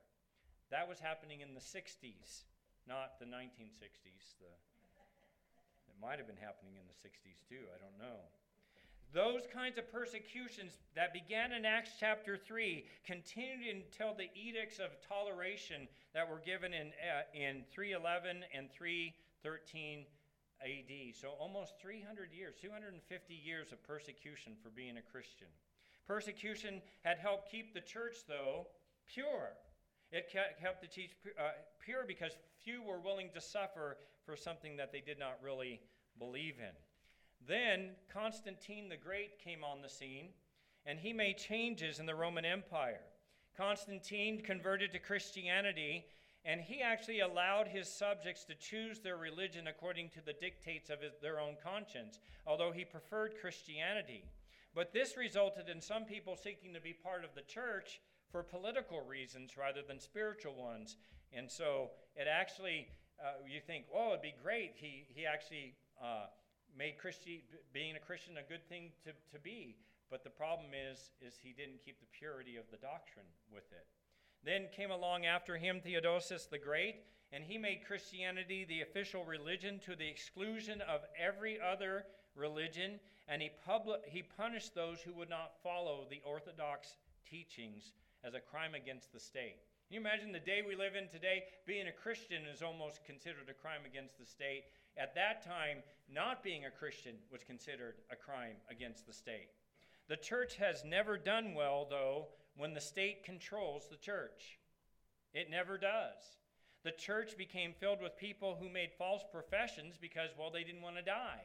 [0.72, 2.42] That was happening in the 60s,
[2.90, 4.34] not the 1960s.
[4.42, 8.18] The, it might have been happening in the 60s too, I don't know.
[9.14, 14.90] Those kinds of persecutions that began in Acts chapter 3 continued until the edicts of
[15.06, 20.06] toleration that were given in, uh, in 311 and 313
[20.62, 21.14] AD.
[21.14, 25.48] So almost 300 years, 250 years of persecution for being a Christian.
[26.06, 28.66] Persecution had helped keep the church, though,
[29.06, 29.54] pure.
[30.12, 30.28] It
[30.60, 32.32] helped to teach uh, pure because
[32.62, 35.80] few were willing to suffer for something that they did not really
[36.18, 36.74] believe in.
[37.46, 40.30] Then Constantine the Great came on the scene,
[40.84, 43.00] and he made changes in the Roman Empire.
[43.56, 46.04] Constantine converted to Christianity,
[46.44, 51.02] and he actually allowed his subjects to choose their religion according to the dictates of
[51.02, 54.24] his, their own conscience, although he preferred Christianity.
[54.74, 58.00] But this resulted in some people seeking to be part of the church
[58.30, 60.96] for political reasons rather than spiritual ones.
[61.32, 64.72] And so it actually, uh, you think, oh, it'd be great.
[64.74, 66.26] He, he actually uh,
[66.76, 69.76] made Christi- being a Christian a good thing to, to be.
[70.10, 73.86] But the problem is, is he didn't keep the purity of the doctrine with it.
[74.44, 76.96] Then came along after him Theodosius the Great,
[77.32, 83.42] and he made Christianity the official religion to the exclusion of every other religion, and
[83.42, 86.96] he, publi- he punished those who would not follow the orthodox
[87.28, 87.92] teachings
[88.24, 89.56] as a crime against the state.
[89.88, 91.44] Can you imagine the day we live in today?
[91.66, 94.64] Being a Christian is almost considered a crime against the state.
[94.96, 95.78] At that time,
[96.12, 99.48] not being a Christian was considered a crime against the state.
[100.08, 104.58] The church has never done well, though, when the state controls the church.
[105.32, 106.22] It never does.
[106.82, 110.96] The church became filled with people who made false professions because, well, they didn't want
[110.96, 111.42] to die.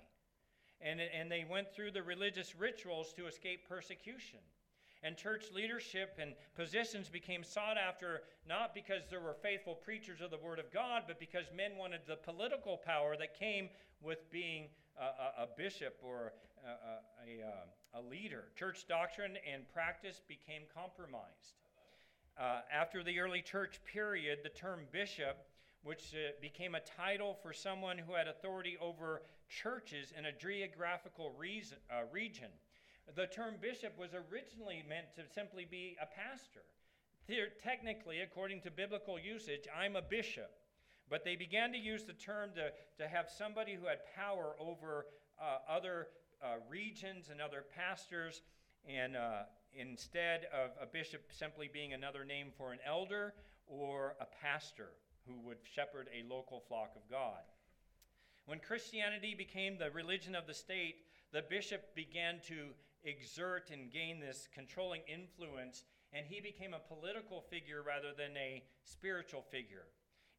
[0.82, 4.40] And, and they went through the religious rituals to escape persecution.
[5.06, 10.32] And church leadership and positions became sought after not because there were faithful preachers of
[10.32, 13.70] the Word of God, but because men wanted the political power that came
[14.01, 14.66] with being
[14.99, 16.34] a, a, a bishop or
[16.66, 18.45] a, a, a, leader.
[18.58, 21.62] Church doctrine and practice became compromised.
[22.36, 25.38] Uh, after the early church period, the term bishop,
[25.84, 31.32] which uh, became a title for someone who had authority over churches in a geographical
[31.38, 32.49] reason, uh, region,
[33.14, 36.64] the term bishop was originally meant to simply be a pastor.
[37.64, 40.51] technically, according to biblical usage, I'm a bishop.
[41.10, 42.72] But they began to use the term to,
[43.03, 45.06] to have somebody who had power over
[45.39, 46.08] uh, other
[46.43, 48.41] uh, regions and other pastors,
[48.88, 49.43] and uh,
[49.74, 53.34] instead of a bishop simply being another name for an elder
[53.68, 54.89] or a pastor
[55.28, 57.41] who would shepherd a local flock of God.
[58.45, 60.97] When Christianity became the religion of the state,
[61.32, 62.70] the bishop began to
[63.06, 68.64] exert and gain this controlling influence, and he became a political figure rather than a
[68.84, 69.86] spiritual figure.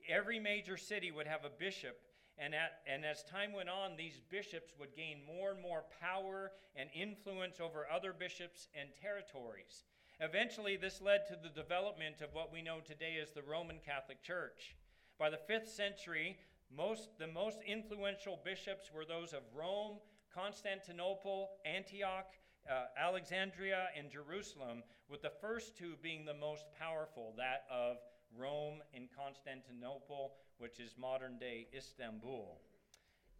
[0.08, 1.96] Every major city would have a bishop,
[2.38, 6.52] and, at, and as time went on, these bishops would gain more and more power
[6.76, 9.84] and influence over other bishops and territories.
[10.20, 14.22] Eventually, this led to the development of what we know today as the Roman Catholic
[14.22, 14.76] Church.
[15.18, 16.38] By the 5th century,
[16.74, 19.98] most, the most influential bishops were those of Rome,
[20.34, 22.32] Constantinople, Antioch,
[22.70, 27.96] uh, Alexandria, and Jerusalem, with the first two being the most powerful, that of
[28.36, 32.58] Rome and Constantinople, which is modern day Istanbul.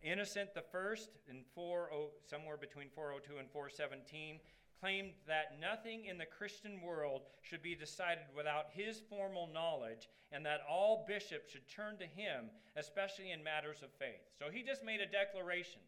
[0.02, 0.94] Innocent I,
[1.28, 1.94] in 40,
[2.26, 4.38] somewhere between 402 and 417,
[4.80, 10.44] claimed that nothing in the Christian world should be decided without his formal knowledge and
[10.44, 14.20] that all bishops should turn to him, especially in matters of faith.
[14.38, 15.80] So he just made a declaration.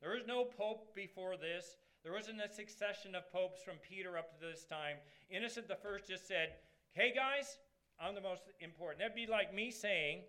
[0.00, 1.76] There was no pope before this.
[2.06, 4.98] There wasn't a succession of popes from Peter up to this time.
[5.28, 5.74] Innocent I
[6.06, 6.50] just said,
[6.92, 7.58] Hey guys,
[8.00, 9.00] I'm the most important.
[9.00, 10.20] That'd be like me saying,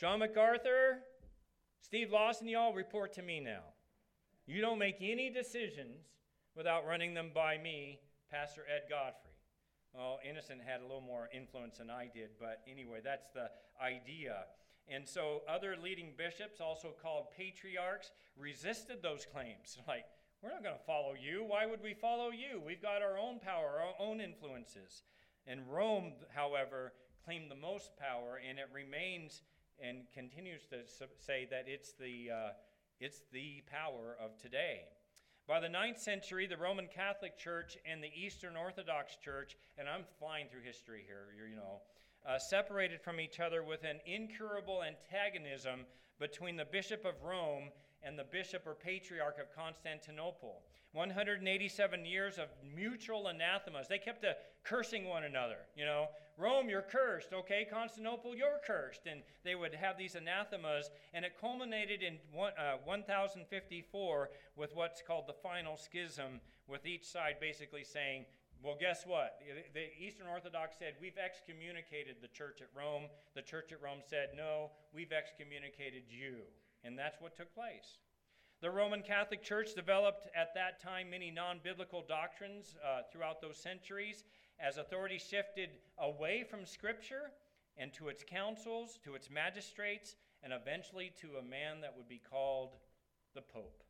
[0.00, 1.00] John MacArthur,
[1.82, 3.60] Steve Lawson, y'all report to me now.
[4.46, 6.06] You don't make any decisions
[6.56, 9.32] without running them by me, Pastor Ed Godfrey.
[9.92, 13.50] Well, Innocent had a little more influence than I did, but anyway, that's the
[13.84, 14.44] idea.
[14.88, 19.76] And so other leading bishops, also called patriarchs, resisted those claims.
[19.86, 20.06] Like,
[20.42, 21.44] we're not going to follow you.
[21.46, 22.60] Why would we follow you?
[22.64, 25.04] We've got our own power, our own influences.
[25.46, 26.92] And Rome, however,
[27.24, 29.42] claimed the most power, and it remains
[29.80, 30.78] and continues to
[31.18, 32.50] say that it's the, uh,
[32.98, 34.80] it's the power of today.
[35.46, 40.04] By the 9th century, the Roman Catholic Church and the Eastern Orthodox Church, and I'm
[40.18, 41.82] flying through history here, you know,
[42.26, 45.80] uh, separated from each other with an incurable antagonism
[46.18, 47.70] between the Bishop of Rome
[48.02, 50.62] and the Bishop or Patriarch of Constantinople.
[50.92, 53.88] 187 years of mutual anathemas.
[53.88, 54.24] They kept
[54.62, 55.56] cursing one another.
[55.74, 57.32] You know, Rome, you're cursed.
[57.32, 59.06] Okay, Constantinople, you're cursed.
[59.06, 65.00] And they would have these anathemas, and it culminated in one, uh, 1054 with what's
[65.00, 68.26] called the final schism, with each side basically saying,
[68.62, 69.42] well, guess what?
[69.74, 73.10] The Eastern Orthodox said, We've excommunicated the church at Rome.
[73.34, 76.46] The church at Rome said, No, we've excommunicated you.
[76.84, 77.98] And that's what took place.
[78.60, 83.56] The Roman Catholic Church developed at that time many non biblical doctrines uh, throughout those
[83.56, 84.24] centuries
[84.60, 87.32] as authority shifted away from Scripture
[87.76, 92.20] and to its councils, to its magistrates, and eventually to a man that would be
[92.30, 92.76] called
[93.34, 93.82] the Pope.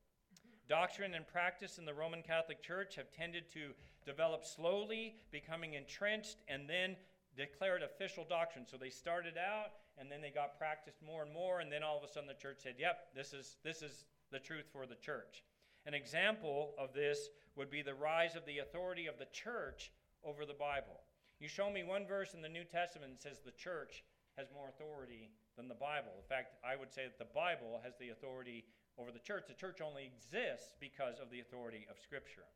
[0.69, 3.73] Doctrine and practice in the Roman Catholic Church have tended to
[4.07, 6.97] develop slowly, becoming entrenched, and then
[7.37, 8.65] declared official doctrine.
[8.71, 11.97] So they started out, and then they got practiced more and more, and then all
[11.97, 14.97] of a sudden the church said, "Yep, this is this is the truth for the
[14.97, 15.45] church.
[15.87, 19.93] An example of this would be the rise of the authority of the church
[20.25, 21.03] over the Bible.
[21.39, 24.05] You show me one verse in the New Testament that says the church
[24.37, 26.13] has more authority than the Bible.
[26.17, 28.65] In fact, I would say that the Bible has the authority
[28.97, 29.45] over the church.
[29.49, 32.47] The church only exists because of the authority of Scripture.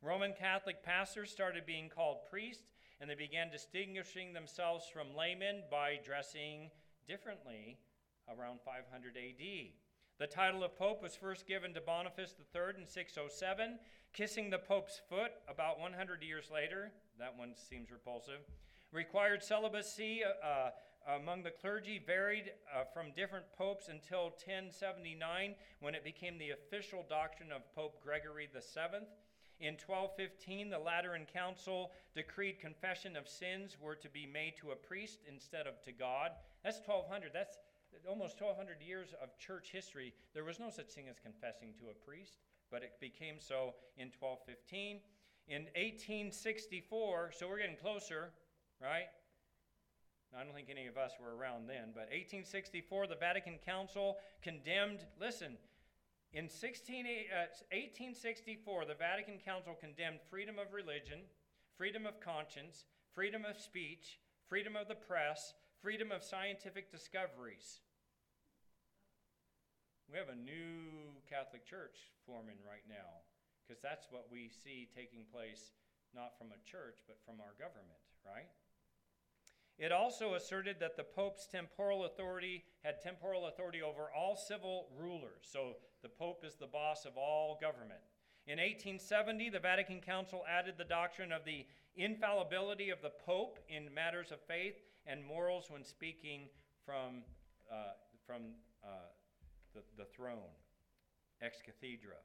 [0.00, 2.62] Roman Catholic pastors started being called priests,
[3.00, 6.70] and they began distinguishing themselves from laymen by dressing
[7.08, 7.78] differently
[8.28, 9.70] around 500 AD.
[10.18, 13.78] The title of Pope was first given to Boniface III in 607.
[14.12, 18.40] Kissing the Pope's foot about 100 years later, that one seems repulsive.
[18.92, 20.70] Required celibacy uh, uh,
[21.16, 27.04] among the clergy varied uh, from different popes until 1079 when it became the official
[27.08, 29.06] doctrine of Pope Gregory VII.
[29.60, 34.76] In 1215, the Lateran Council decreed confession of sins were to be made to a
[34.76, 36.30] priest instead of to God.
[36.64, 37.32] That's 1200.
[37.34, 37.58] That's
[38.08, 41.94] almost 1,200 years of church history, there was no such thing as confessing to a
[42.06, 42.38] priest,
[42.70, 45.00] but it became so in 1215.
[45.48, 48.30] In 1864, so we're getting closer,
[48.80, 49.10] right?
[50.36, 55.04] I don't think any of us were around then, but 1864, the Vatican Council condemned,
[55.20, 55.58] listen,
[56.32, 61.26] in 16, uh, 1864, the Vatican Council condemned freedom of religion,
[61.76, 67.80] freedom of conscience, freedom of speech, freedom of the press, freedom of scientific discoveries.
[70.10, 73.26] We have a new Catholic Church forming right now
[73.66, 75.70] because that's what we see taking place
[76.14, 78.50] not from a church but from our government, right?
[79.80, 85.40] It also asserted that the Pope's temporal authority had temporal authority over all civil rulers.
[85.50, 88.00] So the Pope is the boss of all government.
[88.46, 91.64] In 1870, the Vatican Council added the doctrine of the
[91.96, 94.74] infallibility of the Pope in matters of faith
[95.06, 96.48] and morals when speaking
[96.84, 97.22] from,
[97.72, 98.42] uh, from
[98.84, 99.08] uh,
[99.72, 100.52] the, the throne,
[101.40, 102.20] ex cathedra.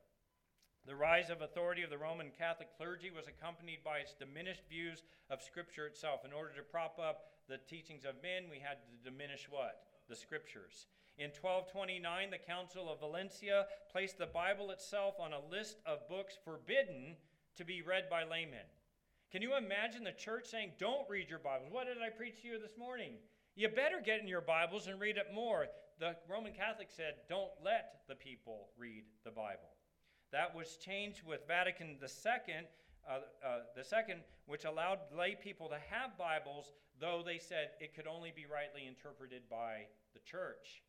[0.85, 5.03] The rise of authority of the Roman Catholic clergy was accompanied by its diminished views
[5.29, 6.25] of Scripture itself.
[6.25, 9.81] In order to prop up the teachings of men, we had to diminish what?
[10.09, 10.87] The Scriptures.
[11.17, 16.37] In 1229, the Council of Valencia placed the Bible itself on a list of books
[16.43, 17.15] forbidden
[17.55, 18.67] to be read by laymen.
[19.31, 21.69] Can you imagine the church saying, Don't read your Bibles?
[21.71, 23.13] What did I preach to you this morning?
[23.55, 25.67] You better get in your Bibles and read it more.
[25.97, 29.71] The Roman Catholic said, don't let the people read the Bible.
[30.33, 32.67] That was changed with Vatican II,
[33.07, 37.95] uh, uh, the second, which allowed lay people to have Bibles, though they said it
[37.95, 40.81] could only be rightly interpreted by the church.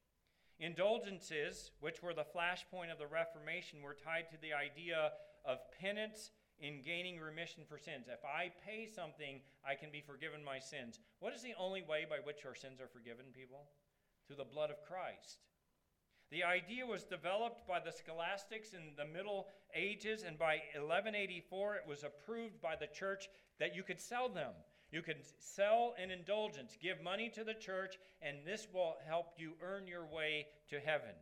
[0.59, 5.13] Indulgences, which were the flashpoint of the Reformation, were tied to the idea
[5.45, 8.07] of penance in gaining remission for sins.
[8.09, 11.01] If I pay something, I can be forgiven my sins.
[11.21, 13.69] What is the only way by which our sins are forgiven, people?
[14.27, 15.45] Through the blood of Christ.
[16.31, 21.87] The idea was developed by the scholastics in the Middle Ages, and by 1184 it
[21.87, 23.29] was approved by the church
[23.61, 24.53] that you could sell them.
[24.91, 29.53] You can sell an indulgence, give money to the church, and this will help you
[29.63, 31.15] earn your way to heaven.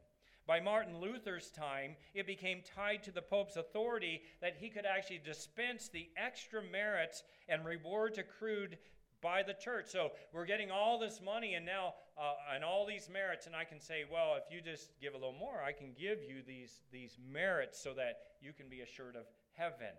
[0.47, 5.23] By Martin Luther's time, it became tied to the Pope's authority that he could actually
[5.25, 8.77] dispense the extra merits and rewards accrued
[9.25, 9.87] by the church.
[9.89, 13.65] So we're getting all this money and now uh, and all these merits, and I
[13.65, 16.83] can say, well, if you just give a little more, I can give you these
[16.93, 19.97] these merits so that you can be assured of heaven.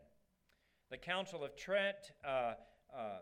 [0.91, 2.13] The Council of Trent.
[2.23, 2.53] Uh,
[2.95, 3.19] uh,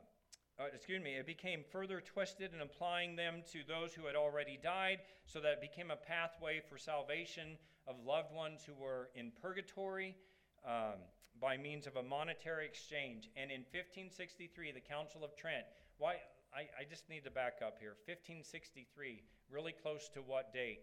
[0.60, 4.60] uh, excuse me, it became further twisted in applying them to those who had already
[4.62, 9.32] died, so that it became a pathway for salvation of loved ones who were in
[9.42, 10.16] purgatory
[10.64, 11.02] um,
[11.42, 13.30] by means of a monetary exchange.
[13.36, 15.66] And in 1563, the Council of Trent,
[15.98, 16.16] why,
[16.54, 17.96] I, I just need to back up here.
[18.06, 20.82] 1563, really close to what date?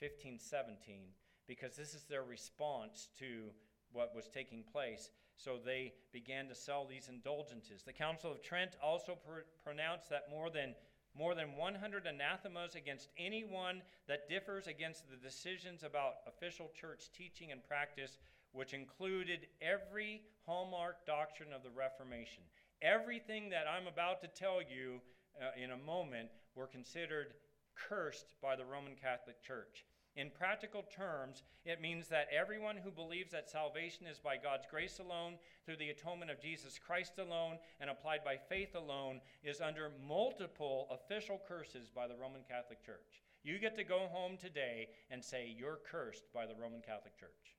[0.00, 1.08] 1517,
[1.46, 3.50] because this is their response to
[3.92, 5.10] what was taking place.
[5.36, 7.82] So they began to sell these indulgences.
[7.82, 10.74] The Council of Trent also pr- pronounced that more than
[11.16, 17.52] more than 100 anathemas against anyone that differs against the decisions about official church teaching
[17.52, 18.18] and practice,
[18.50, 22.42] which included every hallmark doctrine of the Reformation.
[22.82, 25.00] Everything that I'm about to tell you
[25.40, 27.34] uh, in a moment were considered
[27.74, 29.84] cursed by the Roman Catholic Church.
[30.16, 35.00] In practical terms, it means that everyone who believes that salvation is by God's grace
[35.00, 39.90] alone, through the atonement of Jesus Christ alone, and applied by faith alone, is under
[40.06, 43.24] multiple official curses by the Roman Catholic Church.
[43.42, 47.56] You get to go home today and say, You're cursed by the Roman Catholic Church.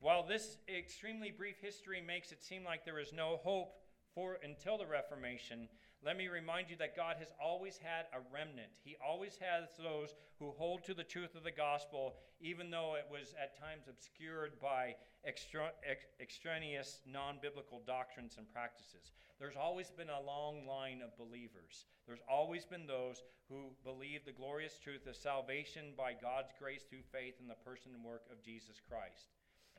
[0.00, 3.74] While this extremely brief history makes it seem like there is no hope
[4.14, 5.68] for until the Reformation,
[6.04, 8.74] let me remind you that God has always had a remnant.
[8.82, 13.06] He always has those who hold to the truth of the gospel, even though it
[13.10, 19.12] was at times obscured by extra, ex, extraneous non biblical doctrines and practices.
[19.38, 21.86] There's always been a long line of believers.
[22.06, 27.06] There's always been those who believe the glorious truth of salvation by God's grace through
[27.12, 29.30] faith in the person and work of Jesus Christ.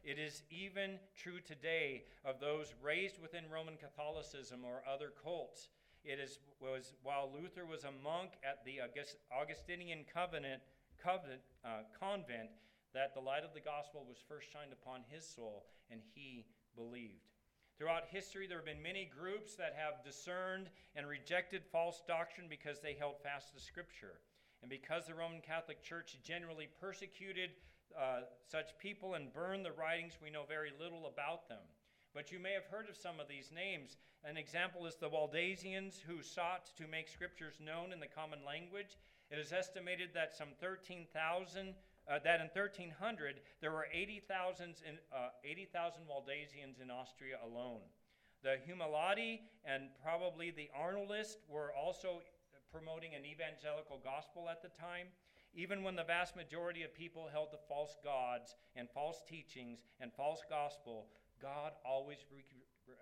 [0.03, 5.69] It is even true today of those raised within Roman Catholicism or other cults
[6.03, 8.81] it is, was while Luther was a monk at the
[9.31, 10.61] Augustinian Covenant,
[11.01, 12.49] Covenant uh, convent
[12.93, 16.45] that the light of the gospel was first shined upon his soul, and he
[16.75, 17.31] believed.
[17.77, 22.81] Throughout history, there have been many groups that have discerned and rejected false doctrine because
[22.81, 24.19] they held fast to Scripture.
[24.61, 27.51] And because the Roman Catholic Church generally persecuted
[27.97, 31.63] uh, such people and burn the writings, we know very little about them.
[32.13, 33.97] But you may have heard of some of these names.
[34.23, 38.97] An example is the Waldensians, who sought to make scriptures known in the common language.
[39.31, 41.73] It is estimated that some 13,000,
[42.07, 44.75] uh, that in 1300, there were 80,000
[45.11, 45.67] uh, 80,
[46.07, 47.81] Waldensians in Austria alone.
[48.43, 52.21] The Humilati and probably the Arnoldists were also
[52.71, 55.07] promoting an evangelical gospel at the time.
[55.55, 60.11] Even when the vast majority of people held to false gods and false teachings and
[60.11, 61.05] false gospel,
[61.41, 62.43] God always re-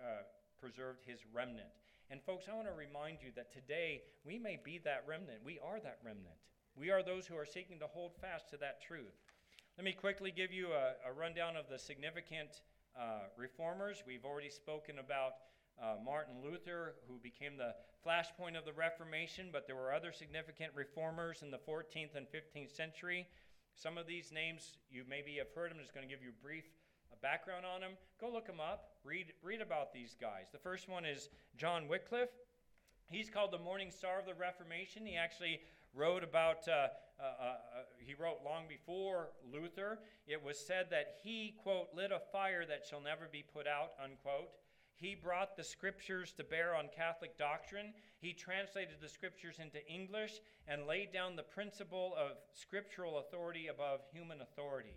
[0.02, 0.24] uh,
[0.60, 1.70] preserved his remnant.
[2.10, 5.40] And, folks, I want to remind you that today we may be that remnant.
[5.46, 6.36] We are that remnant.
[6.76, 9.16] We are those who are seeking to hold fast to that truth.
[9.78, 12.62] Let me quickly give you a, a rundown of the significant
[13.00, 14.04] uh, reformers.
[14.06, 15.34] We've already spoken about
[15.82, 20.72] uh, Martin Luther, who became the flashpoint of the Reformation, but there were other significant
[20.74, 23.28] reformers in the 14th and 15th century.
[23.76, 25.72] Some of these names you maybe have heard.
[25.72, 26.66] I'm just going to give you a brief
[27.22, 28.90] background on them, go look them up.
[29.04, 30.48] Read, read about these guys.
[30.52, 32.30] The first one is John Wycliffe.
[33.10, 35.06] He's called the Morning Star of the Reformation.
[35.06, 35.60] He actually
[35.94, 36.88] wrote about, uh,
[37.20, 37.56] uh, uh, uh,
[38.00, 40.00] he wrote long before Luther.
[40.28, 43.92] It was said that he, quote, lit a fire that shall never be put out,
[44.04, 44.50] unquote.
[45.02, 47.94] He brought the scriptures to bear on Catholic doctrine.
[48.20, 54.02] He translated the scriptures into English and laid down the principle of scriptural authority above
[54.14, 54.94] human authority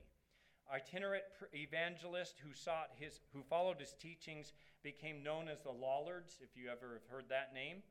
[0.72, 4.52] itinerant evangelist who sought his who followed his teachings
[4.82, 7.82] became known as the Lollards if you ever have heard that name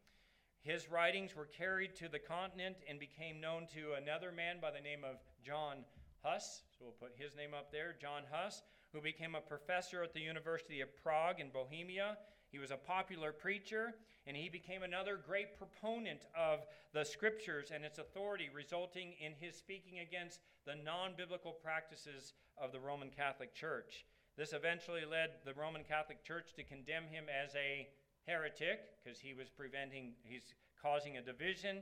[0.62, 4.82] His writings were carried to the continent and became known to another man by the
[4.82, 5.86] name of John
[6.24, 6.64] Huss.
[6.72, 8.62] So we'll put his name up there, John Huss,
[8.94, 12.18] who became a professor at the University of Prague in Bohemia.
[12.52, 13.96] He was a popular preacher,
[14.28, 16.60] and he became another great proponent of
[16.94, 22.72] the scriptures and its authority, resulting in his speaking against the non biblical practices of
[22.72, 24.06] the Roman Catholic Church.
[24.38, 27.88] This eventually led the Roman Catholic Church to condemn him as a
[28.28, 31.82] heretic because he was preventing, he's causing a division,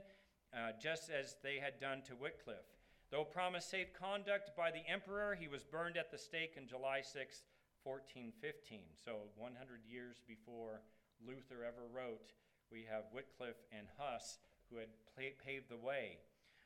[0.54, 2.81] uh, just as they had done to Wycliffe.
[3.12, 7.02] Though promised safe conduct by the emperor, he was burned at the stake on July
[7.02, 7.42] 6,
[7.84, 8.80] 1415.
[9.04, 10.80] So 100 years before
[11.20, 12.32] Luther ever wrote,
[12.72, 14.38] we have Wycliffe and Huss
[14.70, 16.16] who had paved the way.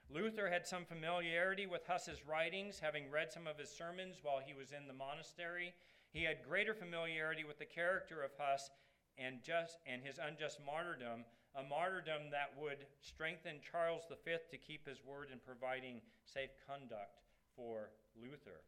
[0.08, 4.54] Luther had some familiarity with Huss's writings, having read some of his sermons while he
[4.54, 5.74] was in the monastery.
[6.12, 8.70] He had greater familiarity with the character of Huss
[9.18, 11.24] and, just, and his unjust martyrdom,
[11.56, 17.24] a martyrdom that would strengthen Charles V to keep his word in providing safe conduct
[17.56, 17.90] for
[18.20, 18.60] Luther.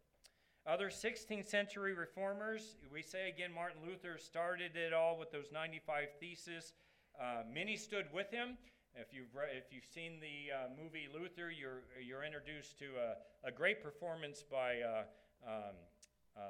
[0.67, 6.09] Other 16th century reformers, we say again, Martin Luther started it all with those 95
[6.21, 6.73] theses.
[7.21, 8.57] Uh, many stood with him.
[8.95, 13.49] If you've, re- if you've seen the uh, movie Luther, you're, you're introduced to a,
[13.49, 15.03] a great performance by uh,
[15.47, 15.77] um,
[16.37, 16.41] uh,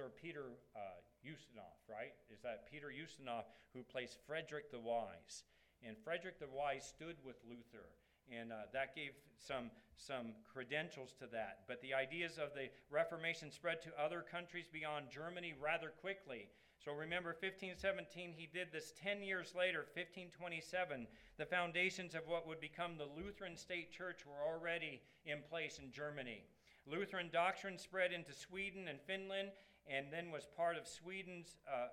[0.00, 2.16] Sir Peter uh, Ustinov, right?
[2.32, 3.44] Is that Peter Ustinov
[3.74, 5.44] who plays Frederick the Wise?
[5.86, 7.84] And Frederick the Wise stood with Luther,
[8.32, 11.68] and uh, that gave some, some credentials to that.
[11.68, 16.48] But the ideas of the Reformation spread to other countries beyond Germany rather quickly.
[16.82, 21.06] So remember, 1517, he did this 10 years later, 1527.
[21.36, 25.92] The foundations of what would become the Lutheran state church were already in place in
[25.92, 26.40] Germany.
[26.86, 29.50] Lutheran doctrine spread into Sweden and Finland,
[29.86, 31.88] and then was part of Sweden's, uh,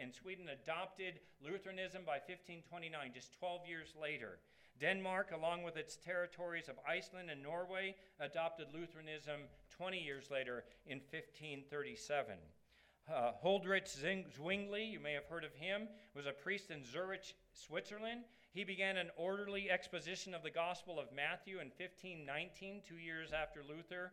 [0.00, 4.38] and Sweden adopted Lutheranism by 1529, just 12 years later.
[4.80, 10.98] Denmark, along with its territories of Iceland and Norway, adopted Lutheranism 20 years later in
[10.98, 12.36] 1537.
[13.06, 18.24] Uh, Huldrych Zwingli, you may have heard of him, was a priest in Zurich, Switzerland.
[18.52, 23.62] He began an orderly exposition of the Gospel of Matthew in 1519, two years after
[23.68, 24.12] Luther.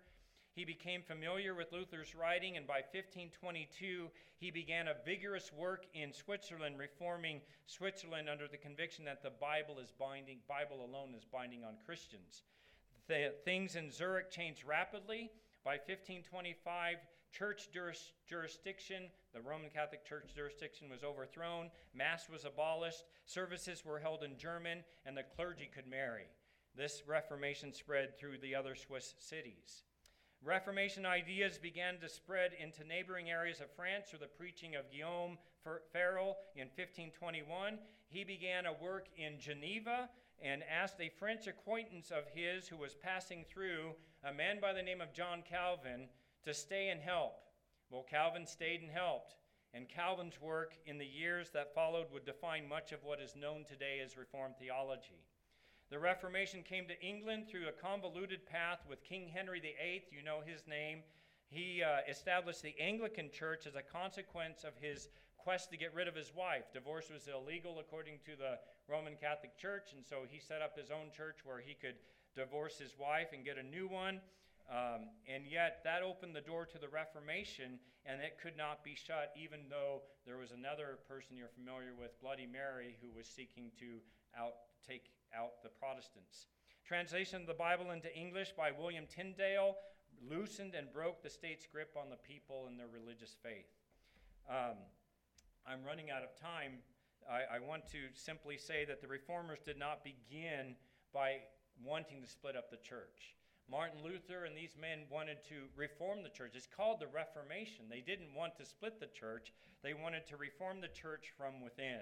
[0.53, 6.11] He became familiar with Luther's writing, and by 1522, he began a vigorous work in
[6.11, 11.63] Switzerland, reforming Switzerland under the conviction that the Bible is binding, Bible alone is binding
[11.63, 12.43] on Christians.
[13.07, 15.31] The, things in Zurich changed rapidly.
[15.63, 16.97] By 1525,
[17.31, 23.99] church juris, jurisdiction, the Roman Catholic Church jurisdiction was overthrown, Mass was abolished, services were
[23.99, 26.25] held in German, and the clergy could marry.
[26.75, 29.83] This Reformation spread through the other Swiss cities.
[30.43, 35.37] Reformation ideas began to spread into neighboring areas of France through the preaching of Guillaume
[35.93, 37.77] Farel in 1521.
[38.07, 40.09] He began a work in Geneva
[40.41, 44.81] and asked a French acquaintance of his who was passing through, a man by the
[44.81, 46.07] name of John Calvin,
[46.43, 47.43] to stay and help.
[47.91, 49.35] Well, Calvin stayed and helped,
[49.75, 53.63] and Calvin's work in the years that followed would define much of what is known
[53.63, 55.23] today as Reformed theology.
[55.91, 60.05] The Reformation came to England through a convoluted path with King Henry VIII.
[60.09, 60.99] You know his name.
[61.49, 66.07] He uh, established the Anglican Church as a consequence of his quest to get rid
[66.07, 66.71] of his wife.
[66.73, 68.55] Divorce was illegal according to the
[68.87, 71.95] Roman Catholic Church, and so he set up his own church where he could
[72.37, 74.21] divorce his wife and get a new one.
[74.71, 78.95] Um, and yet, that opened the door to the Reformation, and it could not be
[78.95, 83.75] shut, even though there was another person you're familiar with, Bloody Mary, who was seeking
[83.79, 83.99] to
[84.39, 84.55] out,
[84.87, 86.47] take out the Protestants.
[86.85, 89.75] Translation of the Bible into English by William Tyndale
[90.29, 93.69] loosened and broke the state's grip on the people and their religious faith.
[94.49, 94.77] Um,
[95.65, 96.79] I'm running out of time.
[97.29, 100.75] I, I want to simply say that the reformers did not begin
[101.13, 101.37] by
[101.83, 103.35] wanting to split up the church.
[103.69, 106.53] Martin Luther and these men wanted to reform the church.
[106.55, 107.85] It's called the Reformation.
[107.89, 109.53] They didn't want to split the church,
[109.83, 112.01] they wanted to reform the church from within.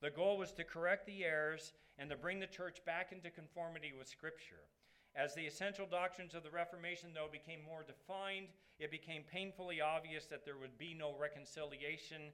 [0.00, 3.92] The goal was to correct the errors and to bring the church back into conformity
[3.96, 4.64] with Scripture.
[5.14, 10.24] As the essential doctrines of the Reformation, though, became more defined, it became painfully obvious
[10.26, 12.32] that there would be no reconciliation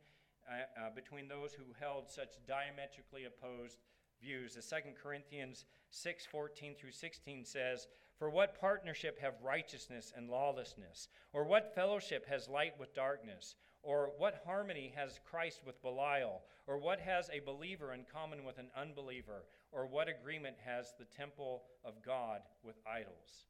[0.49, 3.79] uh, uh, between those who held such diametrically opposed
[4.23, 4.57] views.
[4.57, 7.89] As 2 Corinthians 6 14 through 16 says,
[8.19, 11.09] For what partnership have righteousness and lawlessness?
[11.33, 13.57] Or what fellowship has light with darkness?
[13.83, 16.43] Or what harmony has Christ with Belial?
[16.67, 19.45] Or what has a believer in common with an unbeliever?
[19.73, 23.47] Or what agreement has the temple of God with idols?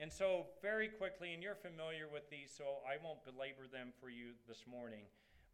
[0.00, 4.08] And so, very quickly, and you're familiar with these, so I won't belabor them for
[4.08, 5.02] you this morning.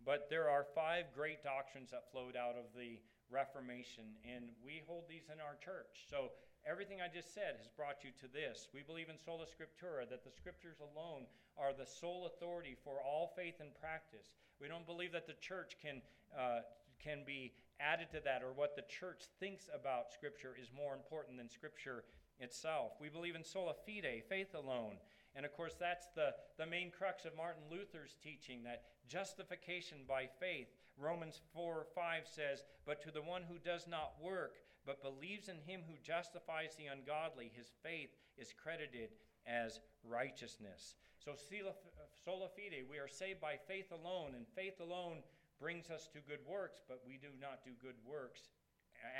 [0.05, 3.01] But there are five great doctrines that flowed out of the
[3.31, 6.05] Reformation, and we hold these in our church.
[6.11, 6.29] So
[6.67, 8.69] everything I just said has brought you to this.
[8.73, 13.33] We believe in sola scriptura, that the scriptures alone are the sole authority for all
[13.37, 14.33] faith and practice.
[14.61, 16.03] We don't believe that the church can,
[16.37, 16.61] uh,
[17.03, 21.37] can be added to that, or what the church thinks about scripture is more important
[21.37, 22.05] than scripture
[22.39, 22.93] itself.
[23.01, 24.97] We believe in sola fide, faith alone.
[25.37, 30.29] And of course, that's the, the main crux of Martin Luther's teaching that justification by
[30.39, 30.69] faith.
[30.97, 34.55] Romans 4 5 says, But to the one who does not work,
[34.87, 39.11] but believes in him who justifies the ungodly, his faith is credited
[39.47, 40.95] as righteousness.
[41.24, 45.18] So, sola fide, we are saved by faith alone, and faith alone
[45.61, 48.49] brings us to good works, but we do not do good works,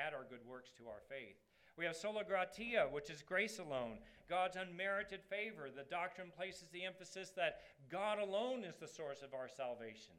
[0.05, 1.37] add our good works to our faith.
[1.77, 3.99] We have sola gratia, which is grace alone,
[4.29, 5.69] God's unmerited favor.
[5.75, 7.61] The doctrine places the emphasis that
[7.91, 10.15] God alone is the source of our salvation.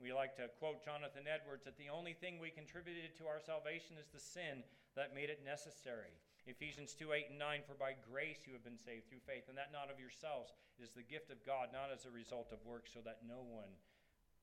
[0.00, 4.00] We like to quote Jonathan Edwards that the only thing we contributed to our salvation
[4.00, 4.64] is the sin
[4.96, 6.16] that made it necessary.
[6.46, 9.58] Ephesians 2 8 and 9, for by grace you have been saved through faith, and
[9.60, 10.56] that not of yourselves.
[10.80, 13.44] It is the gift of God, not as a result of works, so that no
[13.44, 13.76] one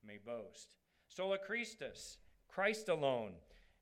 [0.05, 0.77] may boast.
[1.09, 3.33] Sola Christus, Christ alone.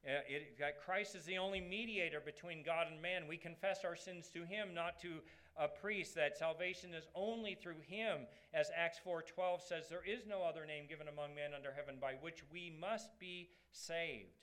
[0.05, 3.27] Uh, it, that Christ is the only mediator between God and man.
[3.27, 5.19] We confess our sins to him, not to
[5.57, 6.15] a priest.
[6.15, 8.27] That salvation is only through him.
[8.53, 12.13] As Acts 4:12 says, there is no other name given among men under heaven by
[12.21, 14.41] which we must be saved.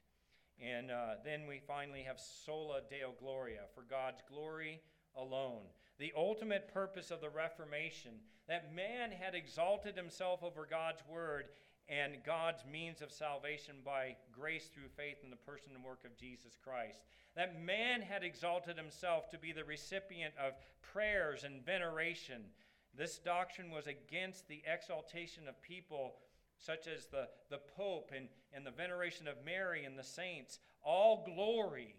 [0.61, 4.81] And uh, then we finally have sola deo gloria, for God's glory
[5.17, 5.63] alone.
[5.99, 8.13] The ultimate purpose of the Reformation,
[8.49, 11.47] that man had exalted himself over God's word
[11.89, 16.17] and God's means of salvation by grace through faith in the person and work of
[16.17, 17.01] Jesus Christ.
[17.37, 22.43] That man had exalted himself to be the recipient of prayers and veneration.
[22.97, 26.15] This doctrine was against the exaltation of people
[26.59, 30.61] such as the, the Pope and, and the veneration of Mary and the saints.
[30.85, 31.97] All glory,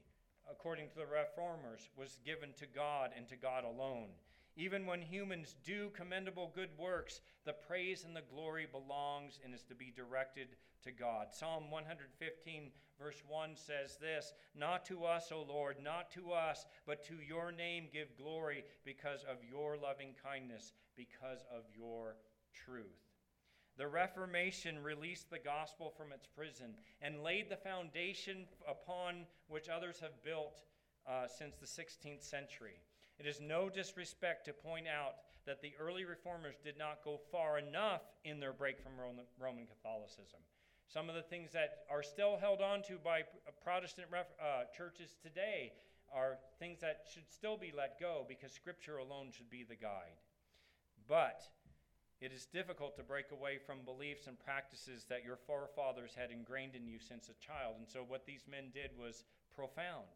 [0.50, 4.10] according to the reformers, was given to God and to God alone.
[4.56, 9.64] Even when humans do commendable good works, the praise and the glory belongs and is
[9.64, 10.50] to be directed
[10.84, 11.28] to God.
[11.32, 17.04] Psalm 115, verse 1 says this Not to us, O Lord, not to us, but
[17.06, 22.18] to your name give glory because of your loving kindness, because of your
[22.54, 22.86] truth.
[23.76, 30.00] The Reformation released the gospel from its prison and laid the foundation upon which others
[30.00, 30.62] have built
[31.08, 32.76] uh, since the 16th century.
[33.20, 37.60] It is no disrespect to point out that the early reformers did not go far
[37.60, 40.40] enough in their break from Roman Catholicism.
[40.88, 43.24] Some of the things that are still held on to by
[43.64, 45.74] Protestant uh, churches today
[46.14, 50.22] are things that should still be let go because Scripture alone should be the guide.
[51.08, 51.42] But
[52.22, 56.76] it is difficult to break away from beliefs and practices that your forefathers had ingrained
[56.76, 57.76] in you since a child.
[57.80, 59.24] And so what these men did was
[59.56, 60.08] profound.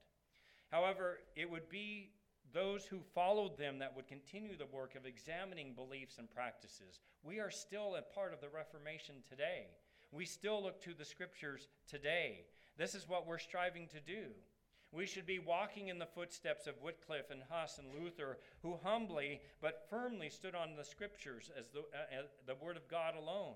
[0.71, 2.11] However, it would be
[2.53, 6.99] those who followed them that would continue the work of examining beliefs and practices.
[7.23, 9.67] We are still a part of the Reformation today.
[10.11, 12.45] We still look to the scriptures today.
[12.77, 14.29] This is what we're striving to do.
[14.91, 19.41] We should be walking in the footsteps of Wycliffe and Huss and Luther, who humbly
[19.61, 23.55] but firmly stood on the scriptures as the, uh, uh the Word of God alone.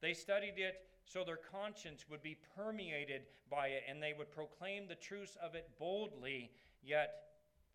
[0.00, 4.86] They studied it so their conscience would be permeated by it and they would proclaim
[4.86, 6.50] the truths of it boldly,
[6.82, 7.27] yet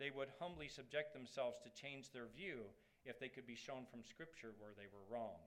[0.04, 2.64] they would humbly subject themselves to change their view
[3.06, 5.40] if they could be shown from Scripture where they were wrong.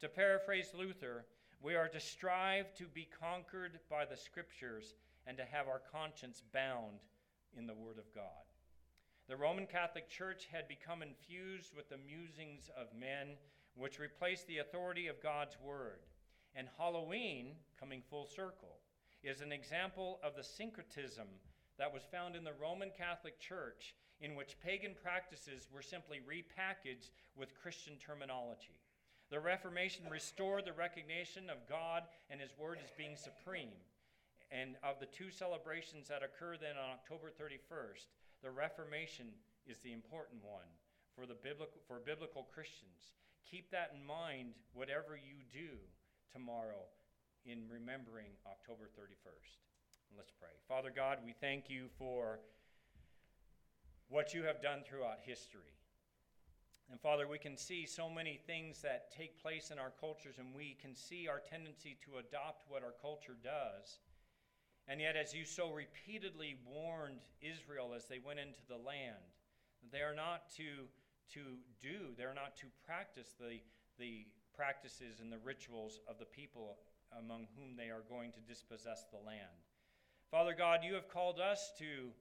[0.00, 1.24] To paraphrase Luther,
[1.60, 4.94] we are to strive to be conquered by the Scriptures
[5.26, 7.00] and to have our conscience bound
[7.58, 8.46] in the Word of God.
[9.28, 13.34] The Roman Catholic Church had become infused with the musings of men,
[13.74, 16.06] which replaced the authority of God's Word.
[16.54, 18.78] And Halloween, coming full circle,
[19.24, 21.26] is an example of the syncretism
[21.80, 27.08] that was found in the Roman Catholic Church, in which pagan practices were simply repackaged
[27.34, 28.76] with Christian terminology.
[29.30, 33.80] The Reformation restored the recognition of God and His Word as being supreme.
[34.52, 38.12] And of the two celebrations that occur then on October 31st,
[38.44, 39.32] the Reformation
[39.64, 40.68] is the important one
[41.16, 43.16] for, the biblical, for biblical Christians.
[43.48, 45.80] Keep that in mind, whatever you do
[46.28, 46.84] tomorrow
[47.46, 49.69] in remembering October 31st.
[50.16, 50.50] Let's pray.
[50.68, 52.40] Father God, we thank you for
[54.08, 55.74] what you have done throughout history.
[56.90, 60.54] And Father, we can see so many things that take place in our cultures, and
[60.54, 64.00] we can see our tendency to adopt what our culture does.
[64.88, 69.22] And yet, as you so repeatedly warned Israel as they went into the land,
[69.92, 70.90] they are not to,
[71.34, 71.40] to
[71.80, 73.60] do, they're not to practice the,
[73.98, 76.78] the practices and the rituals of the people
[77.16, 79.69] among whom they are going to dispossess the land.
[80.30, 82.12] Father God, you have called us to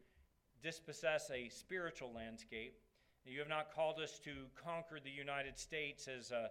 [0.64, 2.74] dispossess a spiritual landscape.
[3.24, 6.50] You have not called us to conquer the United States as a,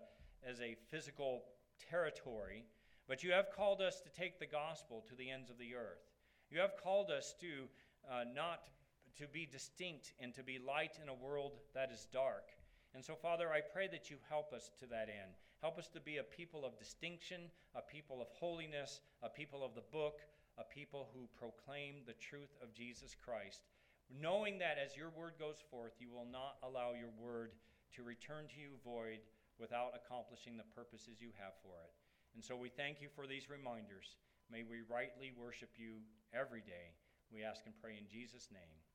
[0.49, 1.43] as a physical
[1.91, 2.65] territory,
[3.09, 6.07] but you have called us to take the gospel to the ends of the earth.
[6.49, 7.67] You have called us to
[8.09, 8.69] uh, not
[9.17, 12.51] to be distinct and to be light in a world that is dark.
[12.95, 15.35] And so, Father, I pray that you help us to that end.
[15.61, 19.75] Help us to be a people of distinction, a people of holiness, a people of
[19.75, 20.21] the book,
[20.59, 23.63] a people who proclaim the truth of Jesus Christ,
[24.11, 27.53] knowing that as your word goes forth, you will not allow your word
[27.95, 29.23] to return to you void
[29.59, 31.93] without accomplishing the purposes you have for it.
[32.35, 34.19] And so we thank you for these reminders.
[34.51, 36.03] May we rightly worship you
[36.35, 36.95] every day.
[37.31, 38.88] We ask and pray in Jesus' name.